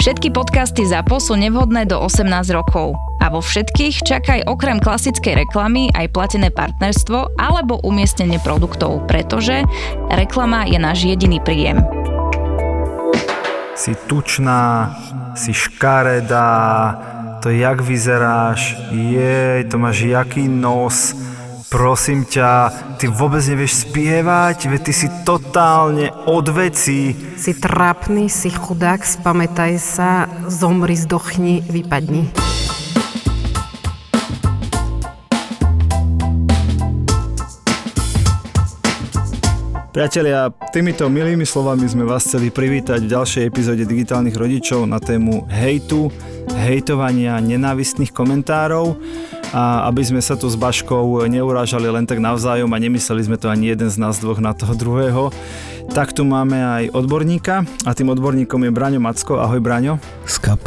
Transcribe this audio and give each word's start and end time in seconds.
Všetky 0.00 0.32
podcasty 0.32 0.88
ZAPO 0.88 1.20
sú 1.20 1.36
nevhodné 1.36 1.84
do 1.84 2.00
18 2.00 2.24
rokov. 2.56 2.96
A 3.20 3.28
vo 3.28 3.44
všetkých 3.44 4.00
čakaj 4.00 4.48
okrem 4.48 4.80
klasickej 4.80 5.44
reklamy 5.44 5.92
aj 5.92 6.08
platené 6.16 6.48
partnerstvo 6.48 7.36
alebo 7.36 7.84
umiestnenie 7.84 8.40
produktov, 8.40 9.04
pretože 9.04 9.60
reklama 10.08 10.64
je 10.64 10.80
náš 10.80 11.04
jediný 11.04 11.36
príjem. 11.44 11.84
Si 13.76 13.92
tučná, 14.08 14.96
si 15.36 15.52
škaredá, 15.52 16.48
to 17.44 17.52
jak 17.52 17.84
vyzeráš, 17.84 18.80
jej, 18.88 19.68
to 19.68 19.76
máš 19.76 20.08
jaký 20.08 20.48
nos, 20.48 21.12
prosím 21.70 22.26
ťa, 22.26 22.74
ty 22.98 23.06
vôbec 23.06 23.46
nevieš 23.46 23.86
spievať, 23.86 24.66
veď 24.66 24.80
ty 24.90 24.92
si 24.92 25.06
totálne 25.22 26.10
od 26.26 26.50
veci. 26.50 27.14
Si 27.38 27.54
trápny, 27.54 28.26
si 28.26 28.50
chudák, 28.50 28.98
spamätaj 29.06 29.78
sa, 29.78 30.26
zomri, 30.50 30.98
zdochni, 30.98 31.62
vypadni. 31.70 32.26
Priatelia, 39.90 40.50
týmito 40.74 41.06
milými 41.06 41.46
slovami 41.46 41.86
sme 41.86 42.06
vás 42.06 42.26
chceli 42.26 42.50
privítať 42.50 43.06
v 43.06 43.10
ďalšej 43.14 43.42
epizóde 43.46 43.86
digitálnych 43.86 44.34
rodičov 44.34 44.86
na 44.90 44.98
tému 44.98 45.46
hejtu, 45.46 46.10
hejtovania, 46.50 47.38
nenávistných 47.38 48.10
komentárov 48.10 48.98
a 49.50 49.86
aby 49.90 50.06
sme 50.06 50.22
sa 50.22 50.38
tu 50.38 50.46
s 50.46 50.54
Baškou 50.54 51.26
neurážali 51.26 51.90
len 51.90 52.06
tak 52.06 52.22
navzájom 52.22 52.70
a 52.70 52.78
nemysleli 52.78 53.26
sme 53.26 53.36
to 53.38 53.50
ani 53.50 53.74
jeden 53.74 53.90
z 53.90 53.98
nás 53.98 54.22
dvoch 54.22 54.38
na 54.38 54.54
toho 54.54 54.74
druhého, 54.78 55.34
tak 55.90 56.14
tu 56.14 56.22
máme 56.22 56.54
aj 56.54 56.84
odborníka 56.94 57.66
a 57.82 57.90
tým 57.90 58.14
odborníkom 58.14 58.62
je 58.66 58.70
Braňo 58.70 59.00
Macko. 59.02 59.42
Ahoj 59.42 59.58
Braňo. 59.58 59.98
Skap. 60.22 60.62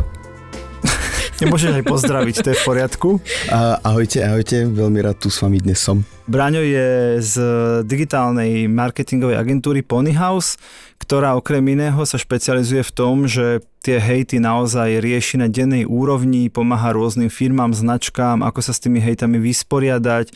Nemôžeš 1.42 1.80
aj 1.80 1.86
pozdraviť, 1.88 2.36
to 2.44 2.48
je 2.52 2.60
v 2.60 2.64
poriadku. 2.68 3.10
A, 3.48 3.80
ahojte, 3.80 4.20
ahojte, 4.20 4.68
veľmi 4.68 5.00
rád 5.00 5.18
tu 5.24 5.32
s 5.32 5.40
vami 5.40 5.64
dnes 5.64 5.80
som. 5.80 6.04
Braňo 6.28 6.64
je 6.64 7.20
z 7.20 7.36
digitálnej 7.88 8.68
marketingovej 8.68 9.40
agentúry 9.40 9.80
Ponyhouse, 9.84 10.60
ktorá 11.04 11.36
okrem 11.36 11.62
iného 11.68 12.00
sa 12.08 12.16
špecializuje 12.16 12.80
v 12.80 12.96
tom, 12.96 13.28
že 13.28 13.60
tie 13.84 14.00
hejty 14.00 14.40
naozaj 14.40 15.04
rieši 15.04 15.44
na 15.44 15.52
dennej 15.52 15.84
úrovni, 15.84 16.48
pomáha 16.48 16.96
rôznym 16.96 17.28
firmám, 17.28 17.76
značkám, 17.76 18.40
ako 18.40 18.64
sa 18.64 18.72
s 18.72 18.80
tými 18.80 19.04
hejtami 19.04 19.36
vysporiadať. 19.44 20.32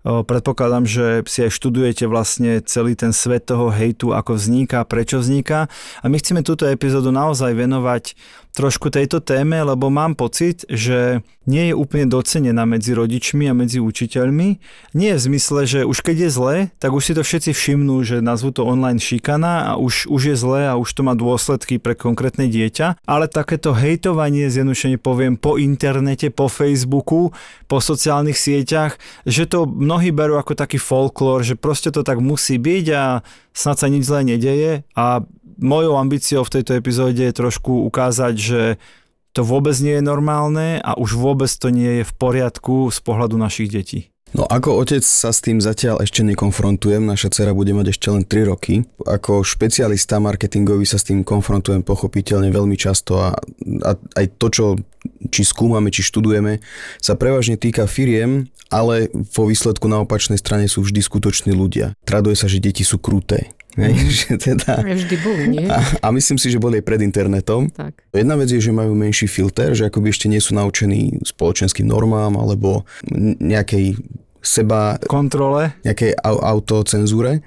Predpokladám, 0.00 0.88
že 0.88 1.20
si 1.28 1.44
aj 1.44 1.52
študujete 1.54 2.08
vlastne 2.08 2.64
celý 2.64 2.96
ten 2.96 3.12
svet 3.12 3.46
toho 3.46 3.68
hejtu, 3.68 4.16
ako 4.16 4.32
vzniká, 4.34 4.82
prečo 4.88 5.20
vzniká. 5.20 5.68
A 6.00 6.08
my 6.08 6.16
chceme 6.16 6.40
túto 6.40 6.64
epizódu 6.66 7.12
naozaj 7.12 7.52
venovať 7.52 8.16
trošku 8.56 8.90
tejto 8.90 9.20
téme, 9.20 9.60
lebo 9.60 9.92
mám 9.92 10.16
pocit, 10.16 10.64
že 10.66 11.20
nie 11.44 11.70
je 11.70 11.74
úplne 11.76 12.08
docenená 12.08 12.64
medzi 12.64 12.96
rodičmi 12.96 13.44
a 13.46 13.54
medzi 13.54 13.76
učiteľmi. 13.76 14.48
Nie 14.96 15.20
v 15.20 15.24
zmysle, 15.30 15.68
že 15.68 15.80
už 15.84 16.00
keď 16.00 16.16
je 16.26 16.30
zle, 16.32 16.56
tak 16.80 16.96
už 16.96 17.04
si 17.04 17.12
to 17.12 17.20
všetci 17.20 17.52
všimnú, 17.52 18.00
že 18.00 18.24
nazvú 18.24 18.56
to 18.56 18.64
online 18.64 18.98
šikana 18.98 19.68
a 19.68 19.72
už, 19.76 19.99
už 20.06 20.32
je 20.32 20.36
zle 20.36 20.68
a 20.68 20.78
už 20.78 20.88
to 20.92 21.02
má 21.02 21.18
dôsledky 21.18 21.82
pre 21.82 21.98
konkrétne 21.98 22.46
dieťa. 22.46 23.02
Ale 23.04 23.26
takéto 23.26 23.74
hejtovanie, 23.74 24.48
zjednodušene 24.48 24.96
poviem, 24.96 25.34
po 25.34 25.58
internete, 25.58 26.30
po 26.30 26.46
Facebooku, 26.46 27.34
po 27.66 27.78
sociálnych 27.82 28.38
sieťach, 28.38 28.96
že 29.26 29.48
to 29.50 29.66
mnohí 29.66 30.14
berú 30.14 30.38
ako 30.38 30.56
taký 30.56 30.78
folklór, 30.78 31.42
že 31.42 31.58
proste 31.58 31.90
to 31.90 32.06
tak 32.06 32.22
musí 32.22 32.56
byť 32.56 32.86
a 32.94 33.24
snad 33.52 33.76
sa 33.76 33.86
nič 33.90 34.06
zlé 34.06 34.36
nedeje 34.36 34.86
a 34.94 35.24
mojou 35.60 36.00
ambíciou 36.00 36.42
v 36.46 36.60
tejto 36.60 36.72
epizóde 36.78 37.20
je 37.20 37.36
trošku 37.36 37.84
ukázať, 37.90 38.34
že 38.34 38.62
to 39.30 39.46
vôbec 39.46 39.78
nie 39.78 40.00
je 40.00 40.02
normálne 40.02 40.82
a 40.82 40.98
už 40.98 41.14
vôbec 41.14 41.50
to 41.50 41.70
nie 41.70 42.02
je 42.02 42.04
v 42.08 42.12
poriadku 42.18 42.90
z 42.90 42.98
pohľadu 42.98 43.38
našich 43.38 43.70
detí. 43.70 44.09
No 44.30 44.46
ako 44.46 44.86
otec 44.86 45.02
sa 45.02 45.34
s 45.34 45.42
tým 45.42 45.58
zatiaľ 45.58 46.06
ešte 46.06 46.22
nekonfrontujem, 46.22 47.02
naša 47.02 47.34
dcera 47.34 47.50
bude 47.50 47.74
mať 47.74 47.90
ešte 47.90 48.08
len 48.14 48.22
3 48.22 48.46
roky. 48.46 48.86
Ako 49.02 49.42
špecialista 49.42 50.22
marketingový 50.22 50.86
sa 50.86 51.02
s 51.02 51.10
tým 51.10 51.26
konfrontujem 51.26 51.82
pochopiteľne 51.82 52.54
veľmi 52.54 52.78
často 52.78 53.18
a, 53.18 53.34
a 53.82 53.90
aj 53.98 54.26
to, 54.38 54.46
čo 54.54 54.64
či 55.34 55.42
skúmame, 55.42 55.90
či 55.90 56.06
študujeme, 56.06 56.62
sa 57.02 57.18
prevažne 57.18 57.58
týka 57.58 57.90
firiem, 57.90 58.46
ale 58.70 59.10
vo 59.10 59.50
výsledku 59.50 59.90
na 59.90 60.06
opačnej 60.06 60.38
strane 60.38 60.70
sú 60.70 60.86
vždy 60.86 61.02
skutoční 61.02 61.50
ľudia. 61.50 61.98
Traduje 62.06 62.38
sa, 62.38 62.46
že 62.46 62.62
deti 62.62 62.86
sú 62.86 63.02
kruté. 63.02 63.50
Hej, 63.78 63.94
mm. 63.94 64.10
že 64.18 64.32
teda, 64.40 64.82
vždy 64.82 65.16
boli, 65.22 65.44
nie? 65.46 65.66
A, 65.70 65.78
a 66.02 66.08
myslím 66.10 66.38
si, 66.40 66.50
že 66.50 66.58
boli 66.58 66.82
aj 66.82 66.84
pred 66.86 67.00
internetom. 67.06 67.70
Tak. 67.70 68.02
Jedna 68.10 68.34
vec 68.34 68.50
je, 68.50 68.58
že 68.58 68.74
majú 68.74 68.96
menší 68.98 69.30
filter, 69.30 69.76
že 69.78 69.86
akoby 69.86 70.10
ešte 70.10 70.26
nie 70.26 70.42
sú 70.42 70.58
naučení 70.58 71.22
spoločenským 71.22 71.86
normám 71.86 72.34
alebo 72.34 72.82
nejakej 73.38 74.00
seba... 74.42 74.98
Kontrole. 75.06 75.76
Nejakej 75.86 76.18
autocenzúre. 76.24 77.44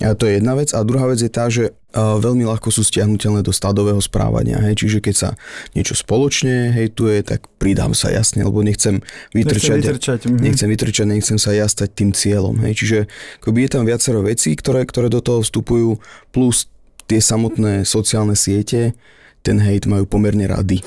A 0.00 0.16
to 0.16 0.24
je 0.24 0.40
jedna 0.40 0.56
vec. 0.56 0.72
A 0.72 0.80
druhá 0.86 1.10
vec 1.10 1.20
je 1.20 1.28
tá, 1.28 1.50
že 1.52 1.76
veľmi 1.94 2.46
ľahko 2.46 2.70
sú 2.70 2.86
stiahnutelné 2.86 3.42
do 3.42 3.50
stádového 3.50 3.98
správania. 3.98 4.62
Hej. 4.62 4.86
Čiže 4.86 4.98
keď 5.02 5.14
sa 5.14 5.28
niečo 5.74 5.98
spoločne 5.98 6.70
hejtuje, 6.70 7.22
tak 7.26 7.50
pridám 7.58 7.92
sa 7.98 8.14
jasne, 8.14 8.46
lebo 8.46 8.62
nechcem 8.62 9.02
vytrčať, 9.34 9.82
nechcem 9.82 9.94
vytrčať, 9.94 10.20
mm-hmm. 10.26 10.42
nechcem, 10.42 10.68
vytrčať 10.70 11.06
nechcem 11.10 11.38
sa 11.38 11.50
jastať 11.50 11.88
tým 11.90 12.10
cieľom. 12.14 12.56
Hej. 12.62 12.72
Čiže 12.84 12.98
akoby 13.42 13.58
je 13.66 13.70
tam 13.70 13.84
viacero 13.86 14.20
vecí, 14.22 14.54
ktoré, 14.54 14.86
ktoré 14.86 15.10
do 15.10 15.18
toho 15.18 15.42
vstupujú, 15.42 15.98
plus 16.30 16.70
tie 17.10 17.18
samotné 17.18 17.82
sociálne 17.82 18.38
siete, 18.38 18.94
ten 19.42 19.58
hejt 19.58 19.90
majú 19.90 20.06
pomerne 20.06 20.46
rady. 20.46 20.84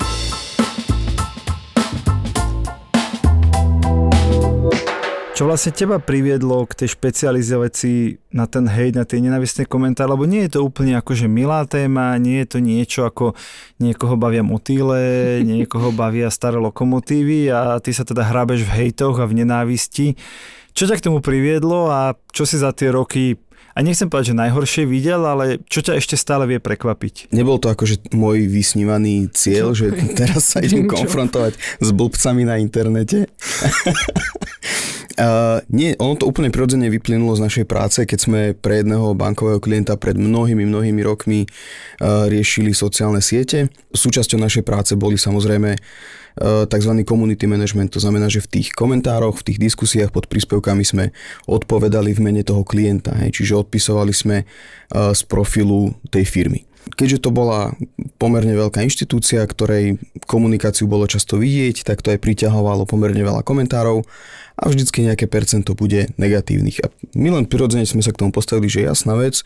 Čo 5.34 5.50
vlastne 5.50 5.74
teba 5.74 5.98
priviedlo 5.98 6.62
k 6.62 6.86
tej 6.86 6.94
špecializácii 6.94 8.30
na 8.38 8.46
ten 8.46 8.70
hejt, 8.70 8.94
na 8.94 9.02
tie 9.02 9.18
nenavistné 9.18 9.66
komentáre, 9.66 10.14
lebo 10.14 10.30
nie 10.30 10.46
je 10.46 10.54
to 10.54 10.60
úplne 10.62 10.94
akože 10.94 11.26
milá 11.26 11.66
téma, 11.66 12.14
nie 12.22 12.38
je 12.46 12.54
to 12.54 12.58
niečo 12.62 13.02
ako 13.02 13.34
niekoho 13.82 14.14
bavia 14.14 14.46
motýle, 14.46 15.02
niekoho 15.42 15.90
bavia 15.90 16.30
staré 16.30 16.62
lokomotívy 16.62 17.50
a 17.50 17.82
ty 17.82 17.90
sa 17.90 18.06
teda 18.06 18.22
hrábeš 18.22 18.62
v 18.62 18.74
hejtoch 18.78 19.18
a 19.18 19.26
v 19.26 19.42
nenávisti. 19.42 20.14
Čo 20.70 20.86
ťa 20.86 21.02
k 21.02 21.06
tomu 21.10 21.18
priviedlo 21.18 21.90
a 21.90 22.14
čo 22.30 22.46
si 22.46 22.54
za 22.54 22.70
tie 22.70 22.94
roky 22.94 23.34
a 23.74 23.78
nechcem 23.82 24.06
povedať, 24.06 24.30
že 24.30 24.40
najhoršie 24.40 24.84
videl, 24.86 25.18
ale 25.26 25.58
čo 25.66 25.82
ťa 25.82 25.98
ešte 25.98 26.14
stále 26.14 26.46
vie 26.46 26.62
prekvapiť? 26.62 27.34
Nebol 27.34 27.58
to 27.58 27.74
akože 27.74 28.14
môj 28.14 28.46
vysnívaný 28.46 29.26
cieľ, 29.34 29.74
že 29.74 29.90
teraz 30.18 30.54
sa 30.54 30.62
idem 30.62 30.86
konfrontovať 30.86 31.58
s 31.82 31.88
blbcami 31.90 32.46
na 32.46 32.62
internete. 32.62 33.26
Uh, 35.14 35.62
nie, 35.70 35.94
ono 36.02 36.18
to 36.18 36.26
úplne 36.26 36.50
prirodzene 36.50 36.90
vyplynulo 36.90 37.38
z 37.38 37.46
našej 37.46 37.66
práce, 37.70 38.02
keď 38.02 38.18
sme 38.18 38.40
pre 38.50 38.82
jedného 38.82 39.14
bankového 39.14 39.62
klienta 39.62 39.94
pred 39.94 40.18
mnohými, 40.18 40.66
mnohými 40.66 41.06
rokmi 41.06 41.46
uh, 41.46 42.26
riešili 42.26 42.74
sociálne 42.74 43.22
siete. 43.22 43.70
Súčasťou 43.94 44.42
našej 44.42 44.66
práce 44.66 44.98
boli 44.98 45.14
samozrejme 45.14 45.70
uh, 45.78 46.23
tzv. 46.42 46.92
community 47.06 47.46
management, 47.46 47.94
to 47.94 48.02
znamená, 48.02 48.26
že 48.26 48.42
v 48.42 48.58
tých 48.60 48.74
komentároch, 48.74 49.38
v 49.38 49.54
tých 49.54 49.58
diskusiách 49.62 50.10
pod 50.10 50.26
príspevkami 50.26 50.82
sme 50.82 51.04
odpovedali 51.46 52.10
v 52.10 52.20
mene 52.20 52.42
toho 52.42 52.66
klienta, 52.66 53.14
hej, 53.22 53.30
čiže 53.30 53.62
odpisovali 53.62 54.10
sme 54.10 54.36
uh, 54.42 55.14
z 55.14 55.20
profilu 55.30 55.94
tej 56.10 56.26
firmy. 56.26 56.66
Keďže 56.84 57.24
to 57.24 57.30
bola 57.32 57.72
pomerne 58.20 58.52
veľká 58.52 58.84
inštitúcia, 58.84 59.40
ktorej 59.40 59.96
komunikáciu 60.28 60.84
bolo 60.84 61.08
často 61.08 61.40
vidieť, 61.40 61.80
tak 61.80 62.04
to 62.04 62.12
aj 62.12 62.20
priťahovalo 62.20 62.84
pomerne 62.84 63.24
veľa 63.24 63.40
komentárov 63.40 64.04
a 64.54 64.64
vždycky 64.68 65.00
nejaké 65.00 65.24
percento 65.24 65.72
bude 65.72 66.12
negatívnych. 66.20 66.84
A 66.84 66.92
my 67.16 67.40
len 67.40 67.44
prirodzene 67.48 67.88
sme 67.88 68.04
sa 68.04 68.12
k 68.12 68.20
tomu 68.20 68.36
postavili, 68.36 68.68
že 68.68 68.84
jasná 68.84 69.16
vec, 69.16 69.40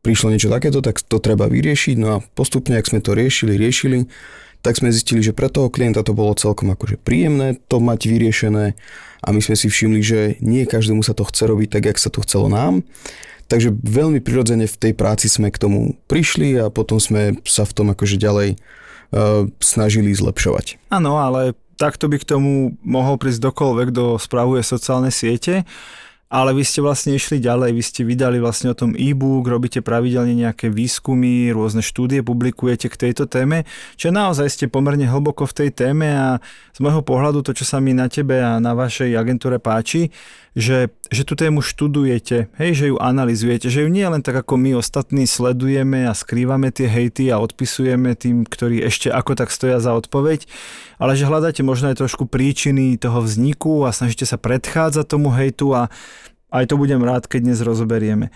prišlo 0.00 0.32
niečo 0.32 0.48
takéto, 0.48 0.80
tak 0.80 1.04
to 1.04 1.20
treba 1.20 1.52
vyriešiť. 1.52 1.96
No 2.00 2.08
a 2.16 2.22
postupne, 2.32 2.80
ak 2.80 2.88
sme 2.88 3.04
to 3.04 3.12
riešili, 3.12 3.60
riešili, 3.60 4.08
tak 4.64 4.80
sme 4.80 4.88
zistili, 4.88 5.20
že 5.20 5.36
pre 5.36 5.52
toho 5.52 5.68
klienta 5.68 6.00
to 6.00 6.16
bolo 6.16 6.32
celkom 6.32 6.72
akože 6.72 6.96
príjemné 6.96 7.60
to 7.68 7.84
mať 7.84 8.08
vyriešené 8.08 8.72
a 9.20 9.28
my 9.28 9.40
sme 9.44 9.60
si 9.60 9.68
všimli, 9.68 10.00
že 10.00 10.20
nie 10.40 10.64
každému 10.64 11.04
sa 11.04 11.12
to 11.12 11.28
chce 11.28 11.44
robiť 11.44 11.68
tak, 11.68 11.84
jak 11.92 12.00
sa 12.00 12.08
to 12.08 12.24
chcelo 12.24 12.48
nám. 12.48 12.80
Takže 13.44 13.76
veľmi 13.76 14.24
prirodzene 14.24 14.64
v 14.64 14.80
tej 14.80 14.92
práci 14.96 15.28
sme 15.28 15.52
k 15.52 15.60
tomu 15.60 16.00
prišli 16.08 16.56
a 16.64 16.72
potom 16.72 16.96
sme 16.96 17.36
sa 17.44 17.68
v 17.68 17.76
tom 17.76 17.92
akože 17.92 18.16
ďalej 18.16 18.56
uh, 18.56 19.44
snažili 19.60 20.16
zlepšovať. 20.16 20.80
Áno, 20.88 21.20
ale 21.20 21.52
takto 21.76 22.08
by 22.08 22.24
k 22.24 22.28
tomu 22.32 22.80
mohol 22.80 23.20
prísť 23.20 23.44
dokoľvek, 23.44 23.92
kto 23.92 24.16
spravuje 24.16 24.64
sociálne 24.64 25.12
siete 25.12 25.68
ale 26.28 26.50
vy 26.56 26.64
ste 26.66 26.80
vlastne 26.80 27.14
išli 27.14 27.38
ďalej, 27.38 27.70
vy 27.76 27.82
ste 27.84 28.02
vydali 28.02 28.40
vlastne 28.40 28.72
o 28.72 28.78
tom 28.78 28.96
e-book, 28.96 29.46
robíte 29.46 29.84
pravidelne 29.84 30.34
nejaké 30.34 30.72
výskumy, 30.72 31.52
rôzne 31.52 31.84
štúdie 31.84 32.24
publikujete 32.24 32.90
k 32.90 33.08
tejto 33.08 33.28
téme, 33.30 33.68
čo 33.94 34.10
naozaj 34.10 34.48
ste 34.50 34.64
pomerne 34.66 35.06
hlboko 35.06 35.44
v 35.44 35.56
tej 35.64 35.70
téme 35.70 36.08
a 36.10 36.42
z 36.74 36.78
môjho 36.82 37.04
pohľadu 37.06 37.44
to, 37.44 37.52
čo 37.54 37.68
sa 37.68 37.78
mi 37.78 37.94
na 37.94 38.10
tebe 38.10 38.40
a 38.40 38.58
na 38.58 38.72
vašej 38.74 39.14
agentúre 39.14 39.62
páči, 39.62 40.10
že, 40.54 40.94
že 41.10 41.26
tú 41.26 41.34
tému 41.34 41.58
študujete, 41.58 42.46
hej, 42.54 42.70
že 42.78 42.84
ju 42.94 42.96
analizujete, 43.02 43.66
že 43.66 43.82
ju 43.82 43.90
nie 43.90 44.06
len 44.06 44.22
tak 44.22 44.38
ako 44.38 44.54
my 44.54 44.78
ostatní 44.78 45.26
sledujeme 45.26 46.06
a 46.06 46.14
skrývame 46.14 46.70
tie 46.70 46.86
hejty 46.86 47.34
a 47.34 47.42
odpisujeme 47.42 48.14
tým, 48.14 48.46
ktorí 48.46 48.78
ešte 48.86 49.10
ako 49.10 49.34
tak 49.34 49.50
stoja 49.50 49.82
za 49.82 49.98
odpoveď, 49.98 50.46
ale 51.02 51.18
že 51.18 51.26
hľadáte 51.26 51.66
možno 51.66 51.90
aj 51.90 51.98
trošku 51.98 52.30
príčiny 52.30 52.94
toho 53.02 53.18
vzniku 53.18 53.82
a 53.82 53.90
snažíte 53.90 54.30
sa 54.30 54.38
predchádzať 54.38 55.06
tomu 55.10 55.34
hejtu 55.34 55.74
a 55.74 55.90
aj 56.54 56.70
to 56.70 56.78
budem 56.78 57.02
rád, 57.02 57.26
keď 57.26 57.50
dnes 57.50 57.58
rozoberieme. 57.58 58.30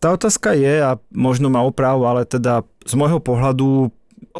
Tá 0.00 0.16
otázka 0.16 0.56
je, 0.56 0.82
a 0.82 0.96
možno 1.12 1.52
má 1.52 1.60
opravu, 1.60 2.08
ale 2.08 2.24
teda 2.24 2.64
z 2.88 2.96
môjho 2.96 3.20
pohľadu 3.20 3.92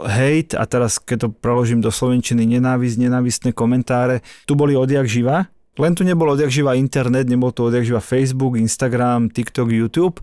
hejt, 0.09 0.57
a 0.57 0.65
teraz 0.65 0.97
keď 0.97 1.29
to 1.29 1.29
preložím 1.29 1.85
do 1.85 1.93
slovenčiny, 1.93 2.49
nenávisť, 2.57 2.97
nenávistné 2.97 3.51
komentáre, 3.53 4.25
tu 4.49 4.57
boli 4.57 4.73
odjak 4.73 5.05
živa, 5.05 5.53
len 5.81 5.93
tu 5.97 6.05
nebol 6.05 6.29
odjak 6.33 6.53
živa 6.53 6.77
internet, 6.77 7.29
nebol 7.29 7.55
to 7.55 7.73
odjak 7.73 7.89
živa 7.89 8.03
Facebook, 8.05 8.61
Instagram, 8.61 9.33
TikTok, 9.33 9.73
YouTube, 9.73 10.21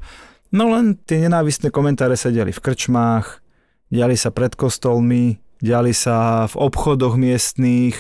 no 0.54 0.70
len 0.70 0.98
tie 1.06 1.26
nenávistné 1.26 1.74
komentáre 1.74 2.14
sedeli 2.14 2.54
v 2.54 2.62
krčmách, 2.62 3.42
diali 3.90 4.14
sa 4.14 4.30
pred 4.30 4.54
kostolmi, 4.54 5.42
diali 5.60 5.92
sa 5.92 6.48
v 6.48 6.56
obchodoch 6.56 7.20
miestných, 7.20 7.98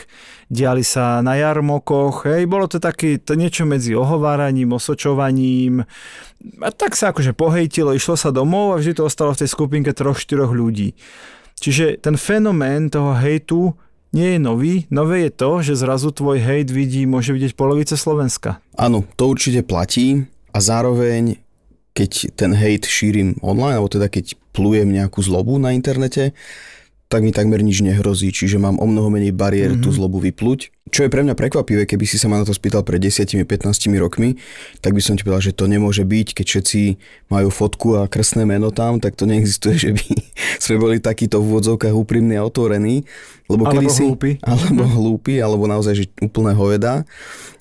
diali 0.47 0.85
sa 0.85 1.19
na 1.19 1.35
jarmokoch, 1.35 2.23
hej, 2.29 2.47
bolo 2.47 2.71
to 2.71 2.79
také 2.79 3.19
to 3.19 3.35
niečo 3.35 3.67
medzi 3.67 3.93
ohováraním, 3.93 4.71
osočovaním. 4.71 5.83
A 6.63 6.69
tak 6.71 6.95
sa 6.95 7.11
akože 7.11 7.35
pohejtilo, 7.35 7.91
išlo 7.91 8.15
sa 8.15 8.31
domov 8.31 8.73
a 8.73 8.79
vždy 8.79 9.01
to 9.01 9.03
ostalo 9.03 9.35
v 9.35 9.43
tej 9.43 9.49
skupinke 9.51 9.91
troch, 9.91 10.21
štyroch 10.21 10.55
ľudí. 10.55 10.95
Čiže 11.59 11.99
ten 11.99 12.15
fenomén 12.15 12.87
toho 12.87 13.11
hejtu 13.19 13.75
nie 14.15 14.35
je 14.35 14.39
nový. 14.41 14.73
Nové 14.89 15.29
je 15.29 15.31
to, 15.33 15.61
že 15.61 15.81
zrazu 15.81 16.09
tvoj 16.09 16.41
hejt 16.41 16.73
vidí, 16.73 17.05
môže 17.05 17.33
vidieť 17.33 17.53
polovice 17.53 17.93
Slovenska. 17.93 18.61
Áno, 18.73 19.05
to 19.15 19.29
určite 19.29 19.61
platí 19.65 20.25
a 20.53 20.57
zároveň 20.57 21.37
keď 21.93 22.31
ten 22.37 22.55
hejt 22.55 22.87
šírim 22.87 23.35
online, 23.43 23.75
alebo 23.81 23.91
teda 23.91 24.07
keď 24.07 24.39
plujem 24.55 24.87
nejakú 24.87 25.19
zlobu 25.19 25.59
na 25.59 25.75
internete, 25.75 26.31
tak 27.09 27.25
mi 27.25 27.33
takmer 27.33 27.65
nič 27.65 27.81
nehrozí, 27.81 28.29
čiže 28.29 28.61
mám 28.61 28.77
o 28.77 28.85
mnoho 28.85 29.09
menej 29.09 29.33
bariér 29.33 29.73
mm-hmm. 29.73 29.83
tú 29.83 29.89
zlobu 29.89 30.21
vypluť. 30.21 30.69
Čo 30.93 31.05
je 31.05 31.13
pre 31.13 31.25
mňa 31.25 31.33
prekvapivé, 31.33 31.89
keby 31.89 32.05
si 32.05 32.21
sa 32.21 32.29
ma 32.29 32.37
na 32.37 32.45
to 32.45 32.53
spýtal 32.53 32.85
pred 32.85 33.01
10-15 33.01 33.45
rokmi, 33.97 34.37
tak 34.81 34.93
by 34.93 35.01
som 35.01 35.17
ti 35.17 35.25
povedal, 35.25 35.49
že 35.49 35.57
to 35.57 35.65
nemôže 35.65 36.05
byť, 36.05 36.37
keď 36.37 36.45
všetci 36.45 36.81
majú 37.33 37.49
fotku 37.49 37.97
a 37.97 38.05
krstné 38.05 38.45
meno 38.45 38.69
tam, 38.69 39.01
tak 39.01 39.17
to 39.17 39.25
neexistuje, 39.25 39.77
že 39.89 39.91
by 39.97 40.05
sme 40.61 40.77
boli 40.77 40.97
takýto 41.01 41.41
v 41.41 41.49
úvodzovkách 41.49 41.93
úprimní 41.97 42.37
a 42.37 42.45
otvorení. 42.45 43.05
Lebo 43.49 43.65
alebo 43.65 43.89
kedysi, 43.89 44.05
hlúpi. 44.05 44.31
Alebo 44.45 44.85
hlúpi, 44.85 45.41
alebo 45.41 45.65
naozaj 45.65 45.93
že 45.97 46.05
úplné 46.21 46.53
hoveda. 46.53 47.01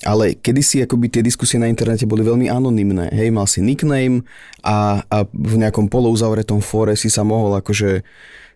Ale 0.04 0.36
kedysi 0.36 0.84
akoby 0.84 1.08
tie 1.08 1.24
diskusie 1.24 1.56
na 1.56 1.72
internete 1.72 2.04
boli 2.04 2.20
veľmi 2.20 2.52
anonymné. 2.52 3.08
Hej, 3.08 3.32
mal 3.32 3.48
si 3.48 3.64
nickname 3.64 4.28
a, 4.60 5.00
a 5.08 5.24
v 5.24 5.54
nejakom 5.56 5.88
polouzavretom 5.88 6.60
fóre 6.60 6.92
si 6.92 7.08
sa 7.08 7.24
mohol 7.24 7.56
akože 7.56 8.04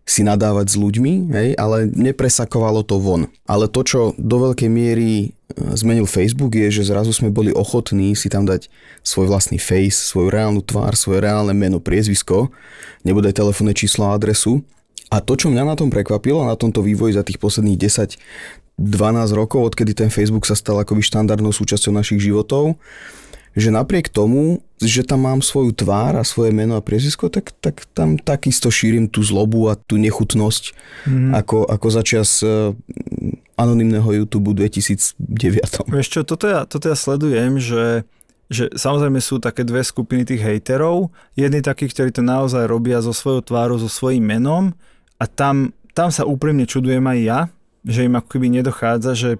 si 0.02 0.26
nadávať 0.26 0.75
s 0.75 0.76
ľuďmi, 0.76 1.12
hej, 1.31 1.49
ale 1.54 1.87
nepresakovalo 1.87 2.82
to 2.82 2.99
von. 2.99 3.31
Ale 3.46 3.70
to, 3.70 3.87
čo 3.87 4.00
do 4.19 4.50
veľkej 4.50 4.66
miery 4.66 5.10
e, 5.14 5.26
zmenil 5.78 6.10
Facebook 6.10 6.58
je, 6.58 6.82
že 6.82 6.90
zrazu 6.90 7.14
sme 7.14 7.31
boli 7.31 7.54
ochotní 7.54 8.19
si 8.19 8.26
tam 8.26 8.43
dať 8.43 8.66
svoj 9.06 9.31
vlastný 9.31 9.62
face, 9.62 10.10
svoju 10.10 10.34
reálnu 10.34 10.60
tvár, 10.66 10.99
svoje 10.99 11.22
reálne 11.22 11.54
meno, 11.54 11.78
priezvisko, 11.78 12.50
nebude 13.06 13.31
telefónne 13.31 13.78
číslo 13.78 14.10
a 14.10 14.19
adresu. 14.19 14.66
A 15.12 15.22
to, 15.22 15.38
čo 15.38 15.52
mňa 15.52 15.70
na 15.70 15.76
tom 15.78 15.93
prekvapilo, 15.93 16.43
na 16.43 16.58
tomto 16.58 16.82
vývoji 16.82 17.14
za 17.14 17.22
tých 17.22 17.38
posledných 17.38 17.78
10 17.78 18.19
12 18.81 19.37
rokov, 19.37 19.60
odkedy 19.69 19.93
ten 19.93 20.08
Facebook 20.08 20.48
sa 20.48 20.56
stal 20.56 20.81
akoby 20.81 21.05
štandardnou 21.05 21.52
súčasťou 21.52 21.93
našich 21.93 22.25
životov, 22.25 22.81
že 23.52 23.69
napriek 23.69 24.08
tomu, 24.08 24.64
že 24.81 25.04
tam 25.04 25.28
mám 25.28 25.40
svoju 25.44 25.76
tvár 25.76 26.19
a 26.19 26.25
svoje 26.25 26.50
meno 26.50 26.75
a 26.75 26.82
priezvisko, 26.82 27.28
tak, 27.28 27.52
tak 27.60 27.84
tam 27.93 28.16
takisto 28.16 28.72
šírim 28.72 29.06
tú 29.06 29.22
zlobu 29.22 29.69
a 29.70 29.76
tú 29.76 30.00
nechutnosť, 30.00 30.72
mm. 31.06 31.31
ako, 31.37 31.69
ako 31.69 31.87
začias 31.93 32.40
uh, 32.43 32.72
anonimného 33.60 34.25
YouTube 34.25 34.56
2009. 34.56 35.87
Vieš 35.87 36.08
čo, 36.08 36.20
toto 36.25 36.49
ja, 36.49 36.64
toto 36.64 36.88
ja 36.88 36.96
sledujem, 36.96 37.60
že 37.60 38.08
že 38.52 38.69
samozrejme 38.76 39.16
sú 39.25 39.40
také 39.40 39.64
dve 39.64 39.81
skupiny 39.81 40.28
tých 40.28 40.44
hejterov. 40.44 41.08
Jedni 41.32 41.64
takí, 41.64 41.88
ktorí 41.88 42.12
to 42.12 42.20
naozaj 42.20 42.69
robia 42.69 43.00
so 43.00 43.16
svojou 43.16 43.40
tvárou, 43.40 43.81
so 43.81 43.88
svojím 43.88 44.28
menom 44.28 44.76
a 45.16 45.25
tam, 45.25 45.72
tam 45.96 46.12
sa 46.12 46.28
úprimne 46.28 46.69
čudujem 46.69 47.00
aj 47.00 47.19
ja, 47.25 47.40
že 47.88 48.05
im 48.05 48.14
akoby 48.14 48.52
nedochádza, 48.60 49.16
že 49.16 49.31